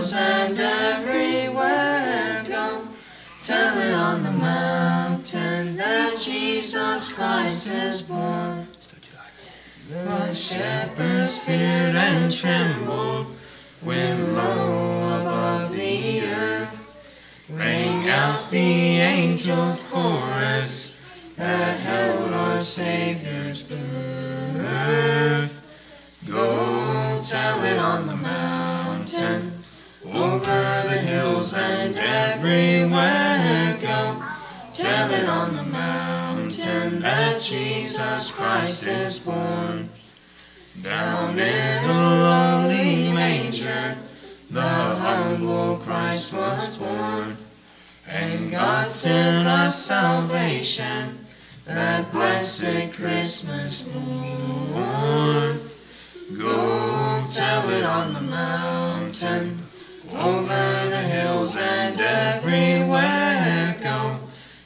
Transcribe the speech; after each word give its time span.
hills 0.00 0.14
and 0.14 0.58
everywhere 0.58 2.44
go. 2.48 2.82
Tell 3.42 3.78
it 3.78 3.92
on 3.92 4.22
the 4.22 4.32
mountain 4.32 5.76
that 5.76 6.18
Jesus 6.18 7.12
Christ 7.12 7.70
is 7.70 8.02
born. 8.02 8.66
The 9.88 10.32
shepherds 10.32 11.40
feared 11.40 11.96
and 11.96 12.32
trembled 12.32 13.26
when 13.82 14.34
low 14.34 15.20
above 15.20 15.72
the 15.74 16.20
earth 16.22 16.76
rang 17.50 18.08
out 18.08 18.50
the 18.50 19.00
angel 19.00 19.76
chorus 19.90 21.02
that 21.36 21.78
held 21.80 22.32
our 22.32 22.60
Savior's 22.60 23.62
birth. 23.62 25.56
Go 26.28 27.20
tell 27.24 27.62
it 27.64 27.78
on 27.78 28.06
the 28.06 28.19
over 30.12 30.82
the 30.88 30.98
hills 30.98 31.54
and 31.54 31.96
everywhere 31.96 33.78
go, 33.80 34.22
tell 34.74 35.10
it 35.10 35.28
on 35.28 35.54
the 35.54 35.62
mountain 35.62 37.00
that 37.00 37.40
Jesus 37.40 38.30
Christ 38.32 38.88
is 38.88 39.20
born. 39.20 39.88
Down 40.82 41.38
in 41.38 41.84
a 41.84 41.92
lonely 42.24 43.12
manger, 43.12 43.96
the 44.50 44.60
humble 44.62 45.76
Christ 45.76 46.32
was 46.32 46.76
born. 46.76 47.36
And 48.08 48.50
God 48.50 48.90
sent 48.90 49.46
us 49.46 49.84
salvation, 49.84 51.18
that 51.66 52.10
blessed 52.10 52.92
Christmas 52.94 53.94
morn. 53.94 55.60
Go 56.36 57.24
tell 57.30 57.70
it 57.70 57.84
on 57.84 58.14
the 58.14 58.20
mountain 58.22 59.69
over 60.14 60.88
the 60.88 61.02
hills 61.02 61.56
and 61.56 62.00
everywhere 62.00 63.76
go. 63.82 64.18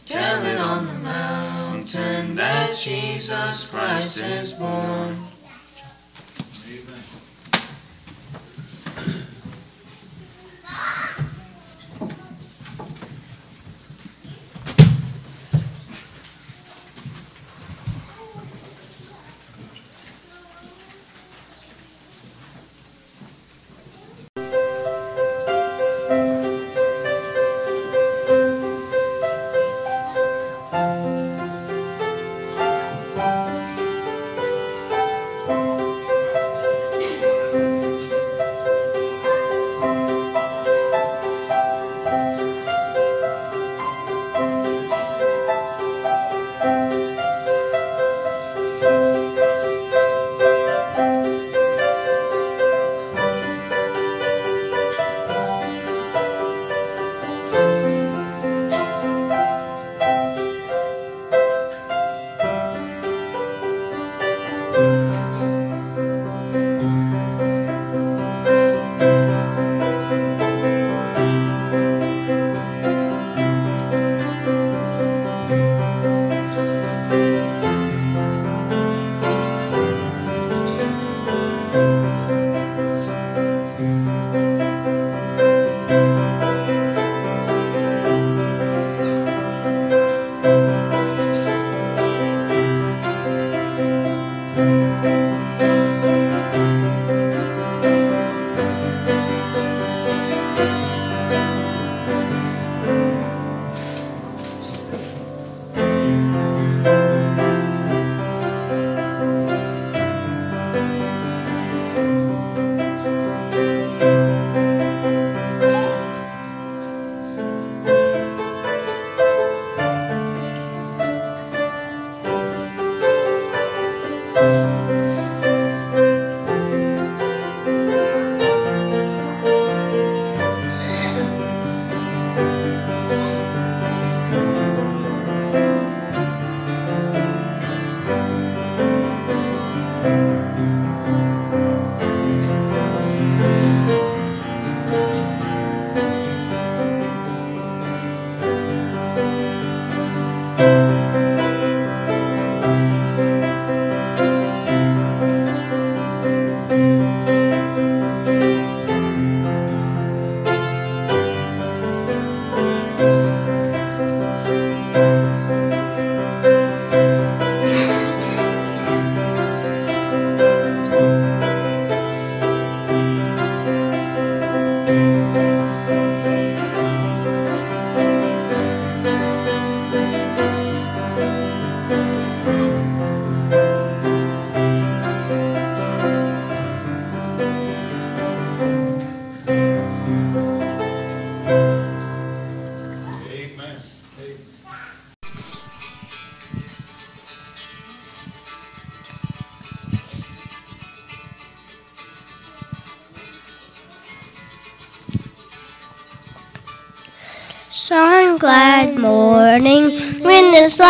Tell 0.07 0.45
it 0.45 0.59
on 0.59 0.87
the 0.87 0.95
mountain 0.95 2.35
that 2.37 2.77
Jesus 2.77 3.69
Christ 3.69 4.23
is 4.23 4.53
born. 4.53 5.34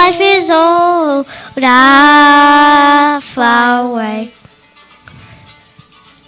Life 0.04 0.20
is 0.20 0.50
old, 0.50 1.26
I 1.56 3.18
fly 3.22 3.80
away. 3.80 4.32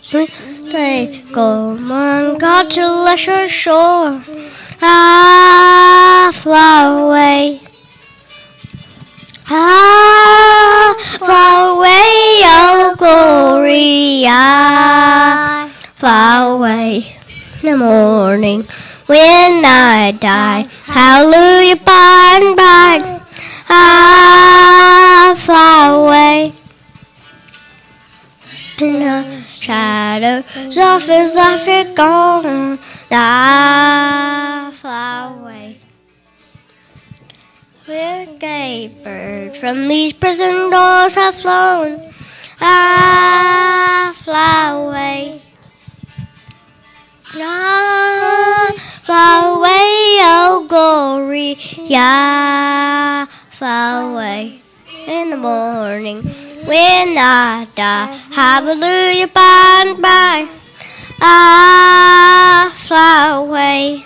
Say, 0.01 1.23
go 1.31 1.77
on, 1.77 2.39
God 2.39 2.71
to 2.71 2.87
lesser 3.05 3.47
shore, 3.49 4.23
I 4.81 6.33
fly 6.33 6.87
away. 7.05 7.61
I 9.49 10.95
fly 11.19 11.49
away, 11.77 12.15
oh 12.57 12.95
glory, 12.97 14.25
I 14.27 15.71
fly 15.95 16.47
away 16.49 17.17
in 17.63 17.73
the 17.73 17.77
morning 17.77 18.63
when 19.05 19.65
I 19.67 20.17
die. 20.19 20.67
Hallelujah, 20.87 21.77
by 21.85 22.39
and 22.41 22.57
by, 22.57 23.16
I 23.69 25.35
fly 25.39 25.89
away. 25.89 26.53
In 28.79 29.01
the 29.01 29.43
shadows 29.49 30.77
of 30.77 31.07
his 31.07 31.35
life 31.35 31.67
are 31.67 31.95
gone, 31.95 32.79
I 33.11 34.71
fly 34.75 35.35
away. 35.39 35.79
Where 37.87 38.27
gay 38.39 38.91
birds 39.03 39.59
from 39.59 39.89
these 39.89 40.13
prison 40.13 40.71
doors 40.71 41.15
have 41.15 41.35
flown, 41.35 42.13
I 42.61 44.13
fly 44.17 44.71
away. 44.73 45.41
I 47.35 48.77
fly 49.03 49.55
away, 49.57 50.19
oh 50.23 50.67
glory, 50.69 51.57
yeah, 51.85 53.27
fly 53.57 54.13
away 54.13 54.61
in 55.07 55.31
the 55.31 55.37
morning 55.39 56.21
when 56.67 57.17
I 57.17 57.67
die. 57.75 58.15
Hallelujah, 58.31 59.29
by 59.29 59.85
and 59.87 60.03
by, 60.03 60.47
I 61.23 62.71
fly 62.75 63.37
away. 63.37 64.05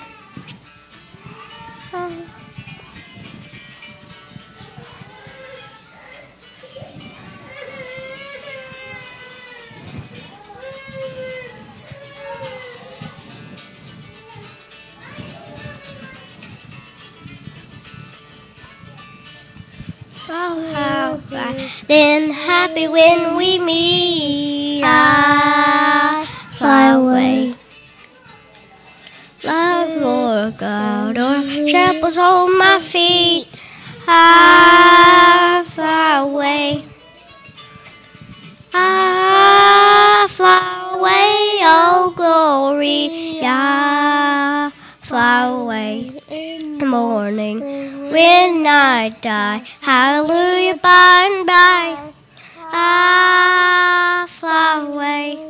Then 21.90 22.30
happy 22.30 22.86
when 22.86 23.34
we 23.36 23.58
meet. 23.58 24.82
I 24.84 26.24
fly 26.52 26.92
away. 26.92 27.52
Like 29.42 30.00
Lord 30.00 30.56
God, 30.56 31.18
or 31.18 31.66
shepherds 31.66 32.16
hold 32.16 32.56
my 32.56 32.78
feet. 32.78 33.48
I 34.06 35.64
fly 35.66 36.18
away. 36.20 36.84
I 38.72 40.28
fly 40.30 40.92
away, 40.94 41.34
oh 41.66 42.12
glory. 42.14 43.40
I 43.42 44.70
fly 45.02 45.46
away 45.48 46.12
in 46.30 46.78
the 46.78 46.86
morning 46.86 47.58
when 48.10 48.66
I 48.66 49.10
die. 49.20 49.62
Hallelujah, 49.80 50.76
by 50.82 51.28
and 51.30 51.46
by. 51.46 52.12
I 52.72 54.24
ah, 54.24 54.26
fly 54.28 54.86
away. 54.86 55.49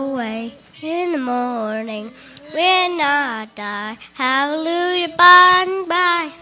Away 0.00 0.52
in 0.82 1.12
the 1.12 1.18
morning 1.18 2.10
when 2.52 3.00
I 3.00 3.48
die. 3.54 3.98
Hallelujah, 4.14 5.14
by 5.16 5.64
and 5.66 5.88
by. 5.88 6.32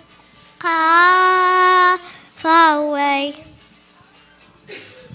I 0.61 1.99
fly 2.35 2.77
away. 2.77 3.35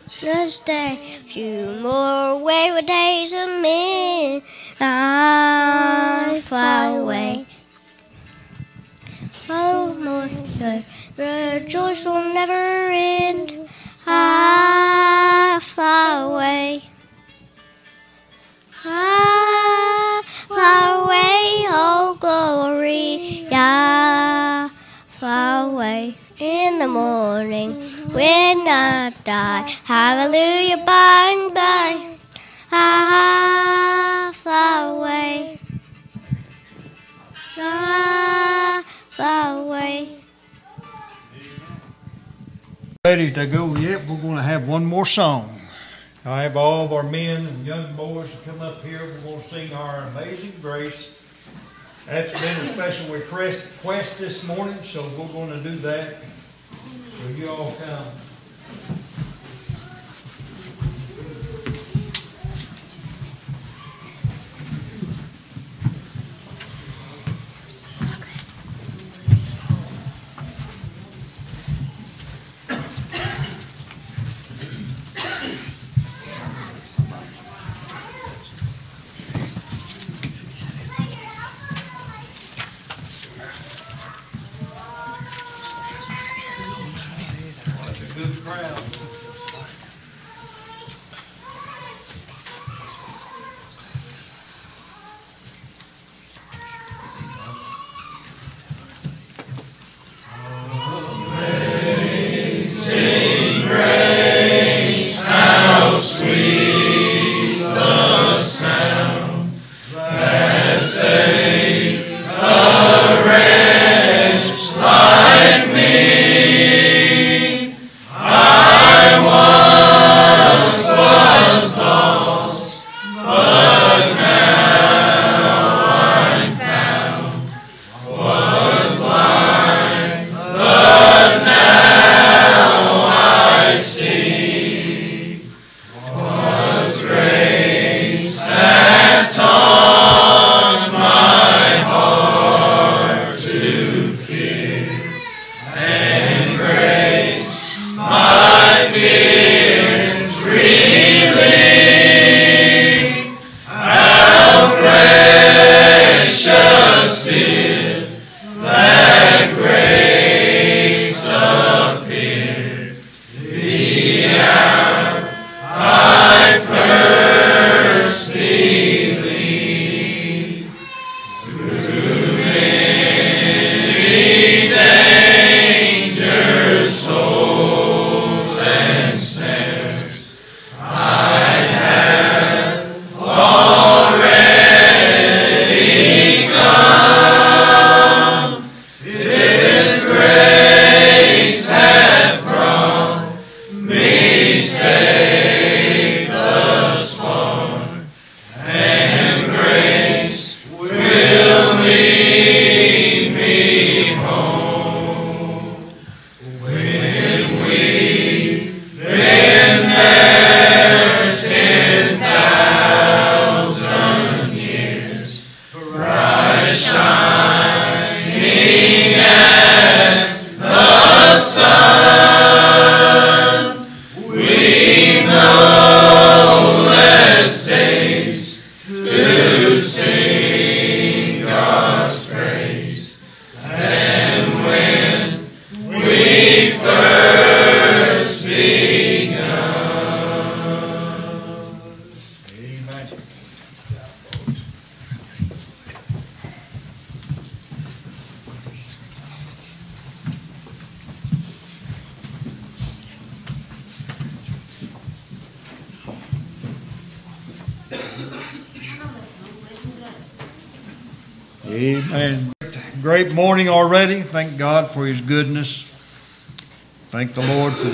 Just 0.08 0.70
a 0.70 0.96
few 1.28 1.80
more 1.82 2.38
wayward 2.44 2.86
days 2.86 3.34
of 3.34 3.50
me. 3.62 4.44
I 4.80 6.42
fly 6.44 6.96
away. 6.96 7.46
Oh, 9.50 9.94
more 9.96 10.30
good. 10.60 10.86
Rejoice 11.18 12.06
will 12.06 12.34
never 12.34 12.54
end. 12.54 13.70
I 14.06 15.60
fly 15.62 16.22
away. 16.22 16.93
I 18.86 20.22
fly 20.25 21.04
away, 21.04 21.66
oh 21.70 22.18
glory. 22.20 23.48
Yeah, 23.50 24.70
fly 25.08 25.62
away 25.62 26.16
in 26.40 26.80
the 26.80 26.88
morning 26.88 27.74
when 28.12 28.68
I 28.68 29.13
die. 29.24 29.70
Hallelujah, 29.86 30.84
by 30.86 31.36
and 31.38 31.54
by. 31.54 32.18
I 32.72 34.32
fly 34.34 34.88
away. 34.90 35.60
Fly 37.56 38.84
away. 39.52 40.10
Ready 43.06 43.32
to 43.32 43.46
go 43.46 43.75
yet? 43.75 44.06
We're 44.08 44.18
going 44.18 44.38
to 44.38 44.42
have 44.42 44.68
one 44.68 44.86
more 44.86 45.06
song. 45.06 45.50
I 46.25 46.44
have 46.44 46.56
all 46.56 46.86
of 46.86 46.94
our 46.94 47.03
men 47.03 47.46
and 47.46 47.65
young 47.65 47.94
boys 47.98 48.32
to 48.32 48.50
come 48.50 48.62
up 48.62 48.82
here. 48.82 49.01
We're 49.01 49.32
going 49.32 49.42
to 49.42 49.46
sing 49.46 49.74
our 49.74 50.08
Amazing 50.15 50.53
Grace. 50.62 51.20
That's 52.06 52.32
been 52.32 52.65
a 52.65 52.70
special 52.70 53.13
request, 53.13 53.74
request 53.74 54.20
this 54.20 54.48
morning, 54.48 54.75
so 54.75 55.03
we're 55.20 55.27
going 55.34 55.50
to 55.50 55.60
do 55.60 55.75
that. 55.80 56.15
So 56.22 57.27
you 57.36 57.50
all 57.50 57.74
come. 57.77 58.06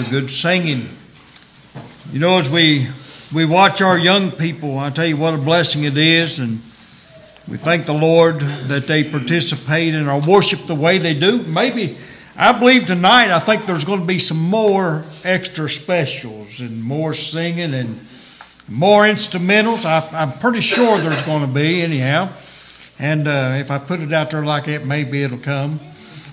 Good 0.09 0.29
singing. 0.29 0.87
You 2.11 2.19
know, 2.19 2.39
as 2.39 2.49
we 2.49 2.87
we 3.31 3.45
watch 3.45 3.81
our 3.81 3.97
young 3.97 4.31
people, 4.31 4.79
I 4.79 4.89
tell 4.89 5.05
you 5.05 5.17
what 5.17 5.35
a 5.35 5.37
blessing 5.37 5.83
it 5.83 5.97
is, 5.97 6.39
and 6.39 6.59
we 7.47 7.57
thank 7.57 7.85
the 7.85 7.93
Lord 7.93 8.39
that 8.39 8.87
they 8.87 9.03
participate 9.03 9.93
in 9.93 10.07
our 10.07 10.19
worship 10.19 10.61
the 10.61 10.73
way 10.73 10.97
they 10.97 11.13
do. 11.13 11.43
Maybe 11.43 11.95
I 12.35 12.57
believe 12.57 12.87
tonight. 12.87 13.29
I 13.29 13.39
think 13.39 13.65
there's 13.65 13.85
going 13.85 13.99
to 13.99 14.05
be 14.05 14.17
some 14.17 14.49
more 14.49 15.03
extra 15.23 15.69
specials 15.69 16.59
and 16.59 16.81
more 16.83 17.13
singing 17.13 17.73
and 17.75 17.99
more 18.67 19.03
instrumentals. 19.03 19.85
I, 19.85 20.23
am 20.23 20.31
pretty 20.31 20.61
sure 20.61 20.97
there's 20.97 21.21
going 21.21 21.45
to 21.45 21.53
be 21.53 21.81
anyhow. 21.81 22.29
And 22.97 23.27
uh, 23.27 23.57
if 23.59 23.69
I 23.69 23.77
put 23.77 23.99
it 23.99 24.11
out 24.11 24.31
there 24.31 24.43
like 24.43 24.65
that, 24.65 24.85
maybe 24.85 25.21
it'll 25.21 25.37
come. 25.37 25.79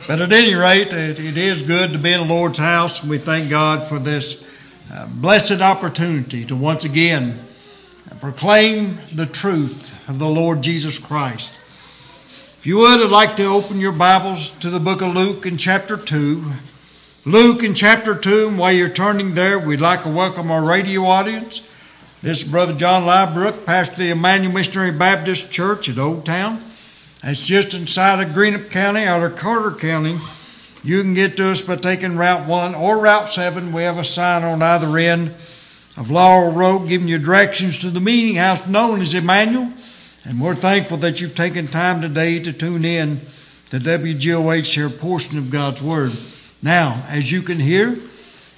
But 0.07 0.21
at 0.21 0.33
any 0.33 0.55
rate, 0.55 0.93
it, 0.93 1.19
it 1.19 1.37
is 1.37 1.63
good 1.63 1.91
to 1.91 1.99
be 1.99 2.13
in 2.13 2.27
the 2.27 2.33
Lord's 2.33 2.59
house, 2.59 3.03
and 3.03 3.11
we 3.11 3.19
thank 3.19 3.51
God 3.51 3.85
for 3.85 3.99
this 3.99 4.45
uh, 4.93 5.09
blessed 5.11 5.61
opportunity 5.61 6.45
to 6.45 6.55
once 6.55 6.85
again 6.85 7.35
proclaim 8.21 8.99
the 9.13 9.27
truth 9.27 10.09
of 10.09 10.19
the 10.19 10.29
Lord 10.29 10.63
Jesus 10.63 10.99
Christ. 10.99 11.53
If 12.59 12.67
you 12.67 12.79
would, 12.79 13.05
I'd 13.05 13.11
like 13.11 13.37
to 13.37 13.45
open 13.47 13.79
your 13.79 13.93
Bibles 13.93 14.59
to 14.61 14.71
the 14.71 14.81
book 14.81 15.03
of 15.03 15.15
Luke 15.15 15.45
in 15.45 15.57
chapter 15.57 15.97
2. 15.97 16.45
Luke 17.25 17.63
in 17.63 17.75
chapter 17.75 18.17
2, 18.17 18.49
and 18.49 18.59
while 18.59 18.73
you're 18.73 18.89
turning 18.89 19.35
there, 19.35 19.59
we'd 19.59 19.81
like 19.81 20.03
to 20.05 20.09
welcome 20.09 20.51
our 20.51 20.65
radio 20.65 21.05
audience. 21.05 21.61
This 22.23 22.43
is 22.43 22.51
Brother 22.51 22.75
John 22.75 23.03
Liebrook, 23.03 23.67
pastor 23.67 23.95
of 23.95 23.99
the 23.99 24.11
Emmanuel 24.11 24.55
Missionary 24.55 24.93
Baptist 24.93 25.53
Church 25.53 25.89
at 25.89 25.99
Old 25.99 26.25
Town. 26.25 26.63
It's 27.29 27.45
just 27.45 27.75
inside 27.75 28.23
of 28.23 28.33
Greenup 28.37 28.71
County, 28.71 29.03
out 29.03 29.21
of 29.21 29.35
Carter 29.35 29.73
County. 29.73 30.17
You 30.85 31.03
can 31.03 31.13
get 31.13 31.37
to 31.39 31.51
us 31.51 31.67
by 31.67 31.75
taking 31.75 32.17
Route 32.17 32.47
1 32.47 32.77
or 32.77 32.99
Route 32.99 33.29
7. 33.29 33.73
We 33.73 33.83
have 33.83 33.99
a 33.99 34.05
sign 34.05 34.45
on 34.45 34.63
either 34.63 34.97
end 34.97 35.31
of 35.97 36.09
Laurel 36.09 36.53
Road 36.53 36.89
giving 36.89 37.09
you 37.09 37.19
directions 37.19 37.81
to 37.81 37.91
the 37.91 38.01
meeting 38.01 38.37
house 38.37 38.69
known 38.69 39.01
as 39.01 39.13
Emmanuel. 39.13 39.73
And 40.25 40.41
we're 40.41 40.55
thankful 40.55 40.99
that 40.99 41.21
you've 41.21 41.35
taken 41.35 41.67
time 41.67 42.01
today 42.01 42.39
to 42.39 42.53
tune 42.53 42.85
in 42.85 43.19
to 43.71 43.81
WGOH, 43.81 44.73
share 44.73 44.87
a 44.87 44.91
portion 44.91 45.37
of 45.37 45.51
God's 45.51 45.83
Word. 45.83 46.13
Now, 46.63 47.03
as 47.09 47.33
you 47.33 47.43
can 47.43 47.59
hear, 47.59 47.97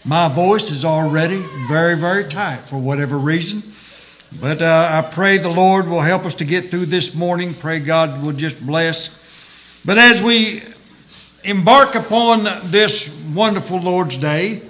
my 0.04 0.28
voice 0.28 0.70
is 0.70 0.84
already 0.84 1.42
very, 1.68 1.96
very 1.96 2.24
tight 2.24 2.58
for 2.58 2.76
whatever 2.78 3.16
reason. 3.16 3.62
But 4.40 4.60
uh, 4.60 5.02
I 5.04 5.08
pray 5.10 5.38
the 5.38 5.48
Lord 5.48 5.88
will 5.88 6.02
help 6.02 6.24
us 6.24 6.34
to 6.36 6.44
get 6.44 6.66
through 6.66 6.86
this 6.86 7.16
morning. 7.16 7.54
Pray 7.54 7.80
God 7.80 8.22
will 8.22 8.32
just 8.32 8.64
bless. 8.64 9.82
But 9.84 9.96
as 9.96 10.22
we 10.22 10.62
embark 11.44 11.94
upon 11.94 12.44
this 12.64 13.26
wonderful 13.34 13.80
Lord's 13.80 14.18
Day, 14.18 14.60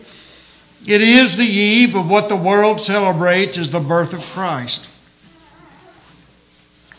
it 0.87 1.01
is 1.01 1.37
the 1.37 1.45
eve 1.45 1.97
of 1.97 2.09
what 2.09 2.29
the 2.29 2.37
world 2.37 2.81
celebrates 2.81 3.59
as 3.59 3.71
the 3.71 3.81
birth 3.81 4.15
of 4.15 4.21
Christ. 4.21 4.89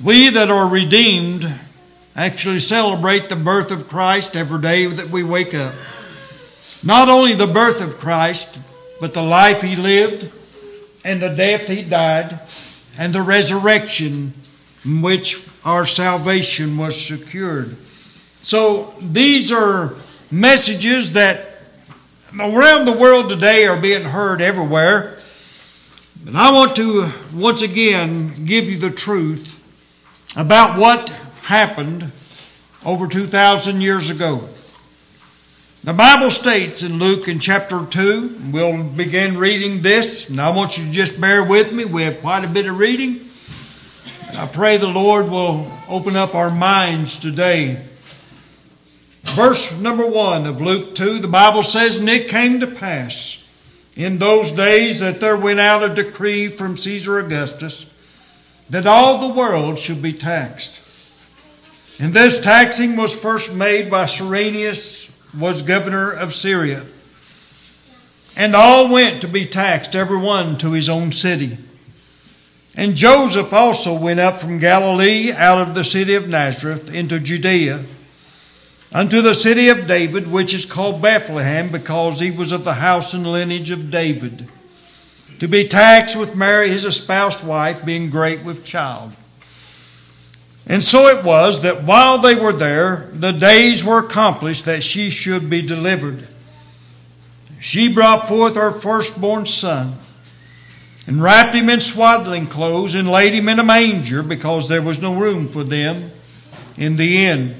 We 0.04 0.30
that 0.30 0.50
are 0.50 0.70
redeemed 0.70 1.46
actually 2.16 2.60
celebrate 2.60 3.30
the 3.30 3.38
birth 3.38 3.72
of 3.72 3.88
Christ 3.88 4.36
every 4.36 4.62
day 4.62 4.86
that 4.86 5.10
we 5.10 5.24
wake 5.24 5.54
up. 5.54 5.74
Not 6.84 7.08
only 7.08 7.34
the 7.34 7.48
birth 7.48 7.82
of 7.82 7.98
Christ, 8.00 8.60
but 9.00 9.14
the 9.14 9.24
life 9.24 9.62
he 9.62 9.78
lived 9.78 10.30
and 11.04 11.22
the 11.22 11.30
death 11.30 11.68
he 11.68 11.84
died 11.84 12.40
and 12.98 13.14
the 13.14 13.22
resurrection 13.22 14.34
in 14.84 15.02
which 15.02 15.48
our 15.66 15.86
salvation 15.86 16.78
was 16.78 17.00
secured. 17.00 17.76
So 18.42 18.94
these 19.02 19.52
are 19.52 19.96
messages 20.32 21.14
that 21.14 21.46
around 22.38 22.86
the 22.86 22.98
world 22.98 23.30
today 23.30 23.66
are 23.66 23.80
being 23.80 24.04
heard 24.04 24.42
everywhere. 24.42 25.18
And 26.28 26.38
I 26.38 26.52
want 26.52 26.76
to 26.76 27.10
once 27.34 27.62
again 27.62 28.46
give 28.46 28.66
you 28.66 28.78
the 28.78 28.90
truth 28.92 29.56
about 30.36 30.80
what 30.80 31.10
happened 31.44 32.12
over 32.86 33.08
2,000 33.08 33.82
years 33.82 34.10
ago. 34.10 34.48
The 35.82 35.94
Bible 35.94 36.30
states 36.30 36.84
in 36.84 37.00
Luke 37.00 37.30
in 37.30 37.40
chapter 37.40 37.86
2, 37.86 38.50
we'll 38.52 38.84
begin 38.84 39.38
reading 39.38 39.82
this, 39.82 40.30
and 40.30 40.38
I 40.42 40.50
want 40.50 40.78
you 40.78 40.84
to 40.84 40.92
just 40.92 41.22
bear 41.22 41.42
with 41.42 41.72
me. 41.72 41.86
We 41.86 42.04
have 42.04 42.20
quite 42.20 42.44
a 42.44 42.50
bit 42.50 42.68
of 42.68 42.78
reading. 42.78 43.22
And 44.28 44.38
I 44.38 44.46
pray 44.46 44.76
the 44.76 44.90
Lord 44.90 45.30
will 45.30 45.72
open 45.88 46.18
up 46.18 46.36
our 46.36 46.52
minds 46.52 47.18
today. 47.18 47.82
Verse 49.24 49.82
number 49.82 50.06
1 50.06 50.48
of 50.48 50.60
Luke 50.60 50.96
2, 50.96 51.20
the 51.20 51.30
Bible 51.30 51.64
says, 51.64 52.02
And 52.02 52.10
it 52.10 52.28
came 52.28 52.60
to 52.60 52.68
pass 52.68 53.50
in 53.96 54.18
those 54.18 54.52
days 54.52 55.00
that 55.00 55.22
there 55.22 55.38
went 55.38 55.62
out 55.62 55.90
a 55.90 55.96
decree 55.96 56.50
from 56.50 56.76
Caesar 56.76 57.20
Augustus 57.20 57.86
that 58.70 58.86
all 58.86 59.30
the 59.30 59.34
world 59.34 59.80
should 59.80 60.02
be 60.02 60.12
taxed. 60.12 60.86
And 62.02 62.14
this 62.14 62.44
taxing 62.44 62.98
was 62.98 63.18
first 63.18 63.56
made 63.56 63.90
by 63.90 64.08
Cyrenius 64.08 65.16
was 65.38 65.62
governor 65.62 66.12
of 66.12 66.34
Syria. 66.34 66.84
And 68.38 68.56
all 68.56 68.92
went 68.92 69.22
to 69.22 69.28
be 69.28 69.46
taxed, 69.46 69.96
every 69.96 70.18
one 70.18 70.58
to 70.60 70.72
his 70.72 70.90
own 70.90 71.12
city. 71.12 71.58
And 72.76 72.96
Joseph 72.96 73.52
also 73.52 74.00
went 74.00 74.20
up 74.20 74.40
from 74.40 74.60
Galilee 74.60 75.32
out 75.34 75.58
of 75.58 75.76
the 75.76 75.84
city 75.84 76.16
of 76.16 76.30
Nazareth 76.30 76.94
into 76.94 77.20
Judea, 77.20 77.84
unto 78.94 79.22
the 79.22 79.34
city 79.34 79.68
of 79.70 79.88
David, 79.88 80.32
which 80.32 80.54
is 80.54 80.66
called 80.66 81.02
Bethlehem, 81.02 81.70
because 81.72 82.20
he 82.20 82.32
was 82.32 82.52
of 82.52 82.64
the 82.64 82.76
house 82.76 83.14
and 83.14 83.28
lineage 83.28 83.72
of 83.72 83.92
David, 83.92 84.48
to 85.40 85.48
be 85.48 85.68
taxed 85.68 86.18
with 86.18 86.38
Mary 86.38 86.70
his 86.70 86.86
espoused 86.86 87.46
wife, 87.46 87.84
being 87.84 88.10
great 88.10 88.44
with 88.44 88.64
child. 88.64 89.12
And 90.70 90.84
so 90.84 91.08
it 91.08 91.26
was 91.26 91.64
that 91.64 91.84
while 91.84 92.20
they 92.20 92.36
were 92.36 92.54
there, 92.54 93.10
the 93.12 93.32
days 93.32 93.84
were 93.84 94.06
accomplished 94.06 94.66
that 94.66 94.84
she 94.84 95.10
should 95.10 95.50
be 95.50 95.64
delivered. 95.64 96.28
She 97.60 97.92
brought 97.92 98.28
forth 98.28 98.56
her 98.56 98.72
firstborn 98.72 99.48
son, 99.48 99.96
and 101.08 101.24
wrapped 101.24 101.56
him 101.56 101.72
in 101.72 101.82
swaddling 101.82 102.46
clothes, 102.46 102.94
and 102.94 103.10
laid 103.10 103.34
him 103.34 103.50
in 103.50 103.58
a 103.58 103.64
manger, 103.64 104.22
because 104.22 104.70
there 104.70 104.84
was 104.84 105.02
no 105.02 105.16
room 105.16 105.48
for 105.48 105.64
them 105.64 106.12
in 106.78 106.96
the 106.96 107.26
inn. 107.26 107.56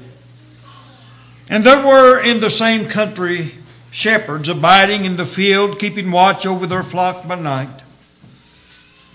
And 1.50 1.64
there 1.64 1.84
were 1.84 2.22
in 2.22 2.38
the 2.38 2.48
same 2.48 2.86
country 2.86 3.50
shepherds 3.90 4.48
abiding 4.48 5.04
in 5.04 5.16
the 5.16 5.26
field, 5.26 5.80
keeping 5.80 6.12
watch 6.12 6.46
over 6.46 6.64
their 6.64 6.84
flock 6.84 7.26
by 7.26 7.40
night. 7.40 7.82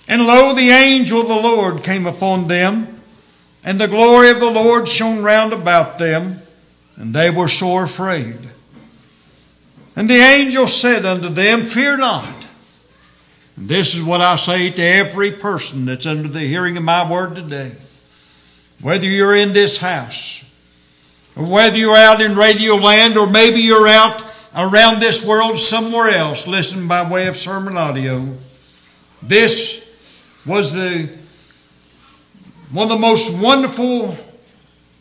And 0.05 0.27
lo, 0.27 0.53
the 0.53 0.69
angel 0.69 1.21
of 1.21 1.29
the 1.29 1.33
Lord 1.33 1.81
came 1.81 2.05
upon 2.05 2.49
them 2.49 2.94
and 3.65 3.81
the 3.81 3.87
glory 3.87 4.29
of 4.29 4.39
the 4.39 4.49
Lord 4.49 4.87
shone 4.87 5.23
round 5.23 5.51
about 5.51 5.97
them, 5.97 6.39
and 6.97 7.13
they 7.13 7.31
were 7.31 7.47
sore 7.47 7.85
afraid. 7.85 8.37
And 9.95 10.07
the 10.07 10.19
angel 10.19 10.67
said 10.67 11.03
unto 11.03 11.29
them, 11.29 11.65
Fear 11.65 11.97
not. 11.97 12.47
And 13.57 13.67
this 13.67 13.95
is 13.95 14.03
what 14.03 14.21
I 14.21 14.35
say 14.35 14.69
to 14.69 14.83
every 14.83 15.31
person 15.31 15.85
that's 15.85 16.05
under 16.05 16.27
the 16.27 16.41
hearing 16.41 16.77
of 16.77 16.83
my 16.83 17.09
word 17.09 17.35
today. 17.35 17.71
Whether 18.81 19.07
you're 19.07 19.35
in 19.35 19.51
this 19.51 19.79
house, 19.79 20.43
or 21.35 21.45
whether 21.45 21.77
you're 21.77 21.97
out 21.97 22.21
in 22.21 22.35
radio 22.35 22.75
land, 22.75 23.17
or 23.17 23.27
maybe 23.27 23.61
you're 23.61 23.87
out 23.87 24.21
around 24.55 24.99
this 24.99 25.27
world 25.27 25.57
somewhere 25.57 26.09
else, 26.09 26.45
listening 26.45 26.87
by 26.87 27.09
way 27.09 27.27
of 27.27 27.35
sermon 27.35 27.77
audio, 27.77 28.27
this 29.23 29.81
was 30.45 30.71
the 30.71 31.09
one 32.71 32.85
of 32.85 32.89
the 32.89 32.99
most 32.99 33.41
wonderful 33.41 34.17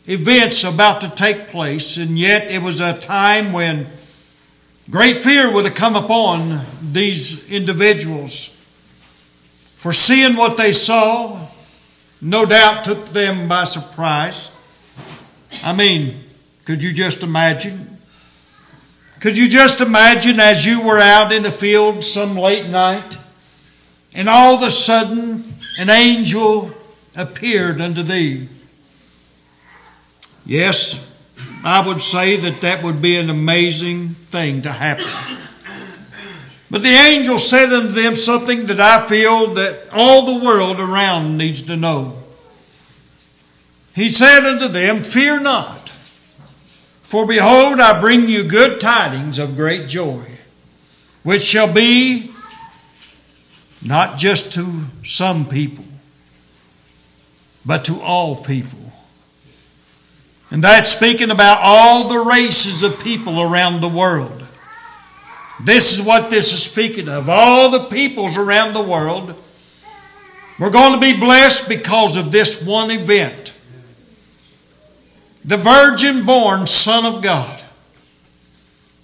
events 0.07 0.63
about 0.63 1.01
to 1.01 1.09
take 1.09 1.47
place, 1.47 1.97
and 1.97 2.17
yet 2.17 2.51
it 2.51 2.61
was 2.61 2.79
a 2.79 2.97
time 2.97 3.53
when 3.53 3.87
great 4.89 5.23
fear 5.23 5.51
would 5.51 5.65
have 5.65 5.75
come 5.75 5.95
upon 5.95 6.61
these 6.91 7.51
individuals. 7.51 8.49
For 9.77 9.91
seeing 9.91 10.35
what 10.35 10.57
they 10.57 10.71
saw, 10.71 11.47
no 12.21 12.45
doubt 12.45 12.83
took 12.83 13.05
them 13.07 13.47
by 13.47 13.65
surprise. 13.65 14.51
I 15.63 15.73
mean, 15.73 16.19
could 16.65 16.83
you 16.83 16.93
just 16.93 17.23
imagine? 17.23 17.97
Could 19.21 19.37
you 19.37 19.49
just 19.49 19.81
imagine 19.81 20.39
as 20.39 20.65
you 20.65 20.85
were 20.85 20.99
out 20.99 21.31
in 21.31 21.41
the 21.41 21.51
field 21.51 22.03
some 22.03 22.35
late 22.35 22.69
night, 22.69 23.17
and 24.13 24.29
all 24.29 24.55
of 24.55 24.63
a 24.63 24.71
sudden 24.71 25.43
an 25.79 25.89
angel 25.89 26.71
appeared 27.15 27.81
unto 27.81 28.03
thee. 28.03 28.47
Yes, 30.45 31.17
I 31.63 31.85
would 31.85 32.01
say 32.01 32.37
that 32.37 32.61
that 32.61 32.83
would 32.83 33.01
be 33.01 33.17
an 33.17 33.29
amazing 33.29 34.09
thing 34.09 34.61
to 34.63 34.71
happen. 34.71 35.05
But 36.69 36.81
the 36.81 36.89
angel 36.89 37.37
said 37.37 37.71
unto 37.71 37.93
them 37.93 38.15
something 38.15 38.65
that 38.65 38.79
I 38.79 39.05
feel 39.05 39.53
that 39.53 39.93
all 39.93 40.25
the 40.25 40.45
world 40.45 40.79
around 40.79 41.37
needs 41.37 41.61
to 41.63 41.75
know. 41.75 42.21
he 43.95 44.09
said 44.09 44.45
unto 44.45 44.67
them, 44.67 45.01
Fear 45.01 45.39
not, 45.41 45.89
for 47.03 47.25
behold, 47.25 47.79
I 47.79 48.01
bring 48.01 48.27
you 48.27 48.43
good 48.43 48.81
tidings 48.81 49.39
of 49.39 49.55
great 49.55 49.87
joy, 49.87 50.25
which 51.23 51.43
shall 51.43 51.71
be 51.71 52.31
not 53.81 54.17
just 54.17 54.53
to 54.53 54.81
some 55.03 55.45
people, 55.45 55.84
but 57.65 57.85
to 57.85 57.99
all 58.03 58.35
people. 58.35 58.79
And 60.51 60.63
that's 60.63 60.89
speaking 60.89 61.31
about 61.31 61.59
all 61.61 62.07
the 62.07 62.19
races 62.19 62.83
of 62.83 63.03
people 63.03 63.41
around 63.41 63.81
the 63.81 63.89
world. 63.89 64.49
This 65.63 65.97
is 65.97 66.05
what 66.05 66.29
this 66.29 66.53
is 66.53 66.63
speaking 66.63 67.09
of. 67.09 67.29
All 67.29 67.71
the 67.71 67.85
peoples 67.85 68.37
around 68.37 68.73
the 68.73 68.81
world. 68.81 69.41
We're 70.59 70.69
going 70.69 70.93
to 70.93 70.99
be 70.99 71.19
blessed 71.19 71.67
because 71.67 72.17
of 72.17 72.31
this 72.31 72.65
one 72.65 72.91
event. 72.91 73.51
The 75.43 75.57
virgin 75.57 76.25
born 76.25 76.67
Son 76.67 77.05
of 77.05 77.21
God. 77.21 77.63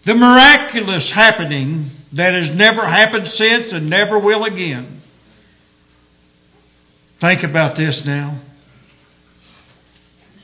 The 0.04 0.15
miraculous 0.15 1.12
happening 1.12 1.86
that 2.13 2.34
has 2.34 2.56
never 2.56 2.82
happened 2.82 3.28
since 3.28 3.74
and 3.74 3.89
never 3.89 4.17
will 4.17 4.43
again. 4.43 5.02
Think 7.17 7.43
about 7.43 7.76
this 7.76 8.06
now. 8.06 8.36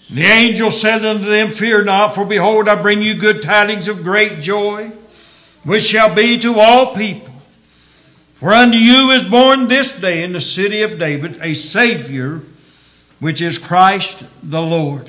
The 0.10 0.24
angel 0.24 0.72
said 0.72 1.04
unto 1.04 1.26
them, 1.26 1.50
Fear 1.50 1.84
not, 1.84 2.16
for 2.16 2.26
behold, 2.26 2.70
I 2.70 2.82
bring 2.82 3.02
you 3.02 3.16
good 3.16 3.42
tidings 3.42 3.88
of 3.88 4.04
great 4.04 4.40
joy, 4.40 4.92
which 5.64 5.84
shall 5.84 6.16
be 6.16 6.38
to 6.40 6.60
all 6.60 6.96
people. 6.96 7.34
For 8.36 8.52
unto 8.52 8.78
you 8.78 9.10
is 9.12 9.30
born 9.30 9.68
this 9.68 10.00
day 10.00 10.24
in 10.24 10.32
the 10.32 10.40
city 10.40 10.84
of 10.84 11.00
David 11.00 11.40
a 11.42 11.54
Savior, 11.54 12.42
which 13.20 13.42
is 13.42 13.58
Christ 13.58 14.50
the 14.50 14.62
Lord. 14.62 15.08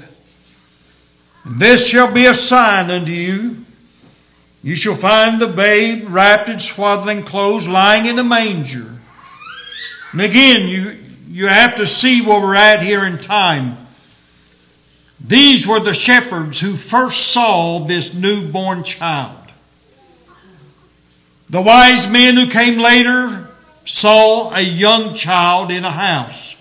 And 1.44 1.61
this 1.61 1.87
shall 1.88 2.12
be 2.12 2.26
a 2.26 2.34
sign 2.34 2.90
unto 2.90 3.12
you. 3.12 3.64
You 4.62 4.74
shall 4.74 4.94
find 4.94 5.40
the 5.40 5.46
babe 5.46 6.06
wrapped 6.08 6.48
in 6.48 6.58
swaddling 6.58 7.22
clothes, 7.22 7.68
lying 7.68 8.06
in 8.06 8.18
a 8.18 8.24
manger. 8.24 8.96
And 10.12 10.20
again, 10.20 10.68
you, 10.68 10.98
you 11.28 11.46
have 11.46 11.76
to 11.76 11.87
see 11.87 12.22
where 12.22 12.40
we're 12.40 12.56
at 12.56 12.82
here 12.82 13.04
in 13.04 13.18
time. 13.18 13.76
These 15.28 15.66
were 15.66 15.78
the 15.78 15.92
shepherds 15.92 16.58
who 16.58 16.72
first 16.72 17.32
saw 17.34 17.80
this 17.80 18.14
newborn 18.14 18.82
child. 18.82 19.36
The 21.50 21.60
wise 21.60 22.10
men 22.10 22.34
who 22.36 22.48
came 22.48 22.78
later 22.78 23.46
saw 23.84 24.54
a 24.54 24.62
young 24.62 25.14
child 25.14 25.70
in 25.70 25.84
a 25.84 25.90
house. 25.90 26.56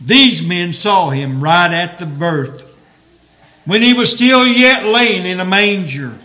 These 0.00 0.48
men 0.48 0.72
saw 0.72 1.10
him 1.10 1.42
right 1.42 1.70
at 1.70 1.98
the 1.98 2.06
birth, 2.06 2.64
when 3.66 3.82
he 3.82 3.92
was 3.92 4.14
still 4.14 4.46
yet 4.46 4.86
laying 4.86 5.26
in 5.26 5.38
a 5.38 5.44
manger. 5.44 6.18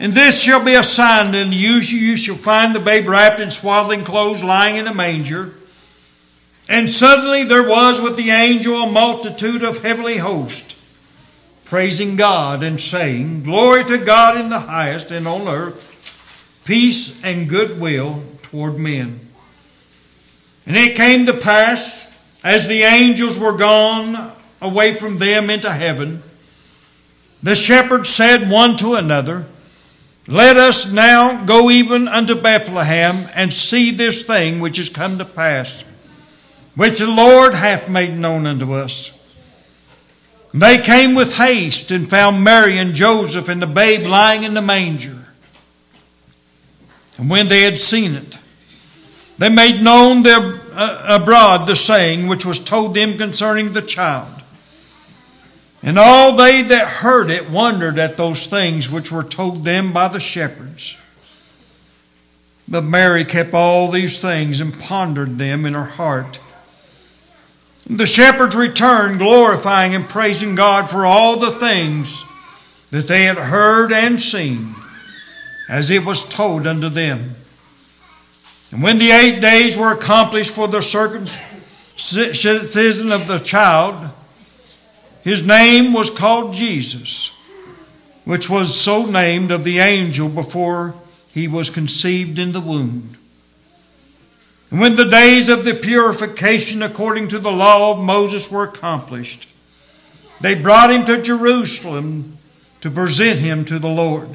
And 0.00 0.12
this 0.12 0.42
shall 0.42 0.64
be 0.64 0.74
a 0.74 0.82
sign 0.82 1.34
unto 1.34 1.54
you: 1.54 1.74
you 1.76 2.16
shall 2.16 2.34
find 2.34 2.74
the 2.74 2.80
babe 2.80 3.06
wrapped 3.06 3.38
in 3.38 3.50
swaddling 3.50 4.02
clothes, 4.02 4.42
lying 4.42 4.74
in 4.74 4.88
a 4.88 4.94
manger. 4.94 5.54
And 6.68 6.88
suddenly 6.88 7.44
there 7.44 7.68
was 7.68 8.00
with 8.00 8.16
the 8.16 8.30
angel 8.30 8.74
a 8.74 8.90
multitude 8.90 9.62
of 9.62 9.82
heavenly 9.82 10.18
hosts, 10.18 10.78
praising 11.64 12.16
God 12.16 12.62
and 12.62 12.78
saying, 12.78 13.42
Glory 13.42 13.84
to 13.84 13.98
God 13.98 14.40
in 14.40 14.48
the 14.48 14.60
highest, 14.60 15.10
and 15.10 15.26
on 15.26 15.48
earth 15.48 15.88
peace 16.64 17.22
and 17.24 17.48
goodwill 17.48 18.22
toward 18.42 18.78
men. 18.78 19.18
And 20.66 20.76
it 20.76 20.96
came 20.96 21.26
to 21.26 21.32
pass, 21.32 22.08
as 22.44 22.68
the 22.68 22.82
angels 22.82 23.38
were 23.38 23.56
gone 23.56 24.32
away 24.60 24.94
from 24.94 25.18
them 25.18 25.50
into 25.50 25.70
heaven, 25.70 26.22
the 27.42 27.54
shepherds 27.56 28.08
said 28.08 28.48
one 28.48 28.76
to 28.76 28.94
another, 28.94 29.46
Let 30.28 30.56
us 30.56 30.92
now 30.92 31.44
go 31.44 31.70
even 31.70 32.06
unto 32.06 32.40
Bethlehem 32.40 33.28
and 33.34 33.52
see 33.52 33.90
this 33.90 34.24
thing 34.24 34.60
which 34.60 34.78
is 34.78 34.88
come 34.88 35.18
to 35.18 35.24
pass 35.24 35.84
which 36.74 36.98
the 36.98 37.10
Lord 37.10 37.54
hath 37.54 37.90
made 37.90 38.18
known 38.18 38.46
unto 38.46 38.72
us. 38.72 39.18
They 40.54 40.78
came 40.78 41.14
with 41.14 41.36
haste 41.36 41.90
and 41.90 42.08
found 42.08 42.44
Mary 42.44 42.78
and 42.78 42.94
Joseph 42.94 43.48
and 43.48 43.62
the 43.62 43.66
babe 43.66 44.06
lying 44.06 44.44
in 44.44 44.54
the 44.54 44.62
manger. 44.62 45.18
And 47.18 47.30
when 47.30 47.48
they 47.48 47.62
had 47.62 47.78
seen 47.78 48.14
it, 48.14 48.38
they 49.38 49.48
made 49.48 49.82
known 49.82 50.22
their, 50.22 50.60
uh, 50.72 51.20
abroad 51.20 51.66
the 51.66 51.76
saying 51.76 52.26
which 52.26 52.44
was 52.44 52.58
told 52.58 52.94
them 52.94 53.16
concerning 53.16 53.72
the 53.72 53.82
child. 53.82 54.28
And 55.82 55.98
all 55.98 56.36
they 56.36 56.62
that 56.62 56.86
heard 56.86 57.30
it 57.30 57.50
wondered 57.50 57.98
at 57.98 58.16
those 58.16 58.46
things 58.46 58.90
which 58.90 59.10
were 59.10 59.24
told 59.24 59.64
them 59.64 59.92
by 59.92 60.08
the 60.08 60.20
shepherds. 60.20 61.00
But 62.68 62.84
Mary 62.84 63.24
kept 63.24 63.52
all 63.52 63.90
these 63.90 64.20
things 64.20 64.60
and 64.60 64.78
pondered 64.78 65.38
them 65.38 65.66
in 65.66 65.74
her 65.74 65.84
heart. 65.84 66.38
The 67.88 68.06
shepherds 68.06 68.54
returned, 68.54 69.18
glorifying 69.18 69.94
and 69.94 70.08
praising 70.08 70.54
God 70.54 70.88
for 70.88 71.04
all 71.04 71.38
the 71.38 71.50
things 71.50 72.24
that 72.90 73.08
they 73.08 73.24
had 73.24 73.38
heard 73.38 73.92
and 73.92 74.20
seen, 74.20 74.74
as 75.68 75.90
it 75.90 76.04
was 76.04 76.28
told 76.28 76.66
unto 76.66 76.88
them. 76.88 77.34
And 78.70 78.82
when 78.82 78.98
the 78.98 79.10
eight 79.10 79.40
days 79.40 79.76
were 79.76 79.92
accomplished 79.92 80.52
for 80.52 80.68
the 80.68 80.80
circumcision 80.80 81.32
of 83.12 83.26
the 83.26 83.38
child, 83.38 84.10
his 85.22 85.46
name 85.46 85.92
was 85.92 86.08
called 86.08 86.54
Jesus, 86.54 87.36
which 88.24 88.48
was 88.48 88.74
so 88.74 89.06
named 89.06 89.50
of 89.50 89.64
the 89.64 89.78
angel 89.78 90.28
before 90.28 90.94
he 91.32 91.48
was 91.48 91.68
conceived 91.68 92.38
in 92.38 92.52
the 92.52 92.60
womb. 92.60 93.12
And 94.72 94.80
when 94.80 94.96
the 94.96 95.04
days 95.04 95.50
of 95.50 95.66
the 95.66 95.74
purification 95.74 96.82
according 96.82 97.28
to 97.28 97.38
the 97.38 97.52
law 97.52 97.92
of 97.92 98.02
Moses 98.02 98.50
were 98.50 98.64
accomplished, 98.64 99.50
they 100.40 100.54
brought 100.54 100.90
him 100.90 101.04
to 101.04 101.20
Jerusalem 101.20 102.38
to 102.80 102.90
present 102.90 103.38
him 103.38 103.66
to 103.66 103.78
the 103.78 103.90
Lord. 103.90 104.30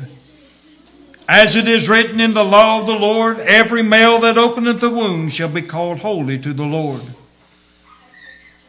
As 1.28 1.56
it 1.56 1.68
is 1.68 1.90
written 1.90 2.20
in 2.20 2.36
the 2.36 2.46
law 2.46 2.80
of 2.80 2.86
the 2.86 2.94
Lord, 2.94 3.40
every 3.40 3.82
male 3.82 4.20
that 4.20 4.38
openeth 4.38 4.80
the 4.80 4.92
womb 4.92 5.28
shall 5.28 5.50
be 5.50 5.64
called 5.64 6.00
holy 6.00 6.38
to 6.38 6.54
the 6.54 6.66
Lord. 6.66 7.02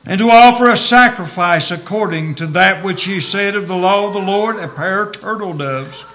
And 0.06 0.18
to 0.20 0.30
offer 0.30 0.70
a 0.70 0.76
sacrifice 0.76 1.70
according 1.70 2.36
to 2.36 2.46
that 2.46 2.82
which 2.82 3.04
he 3.04 3.20
said 3.20 3.54
of 3.54 3.68
the 3.68 3.76
law 3.76 4.06
of 4.06 4.14
the 4.14 4.20
Lord, 4.20 4.56
a 4.56 4.68
pair 4.68 5.02
of 5.02 5.20
turtle 5.20 5.52
doves 5.52 6.06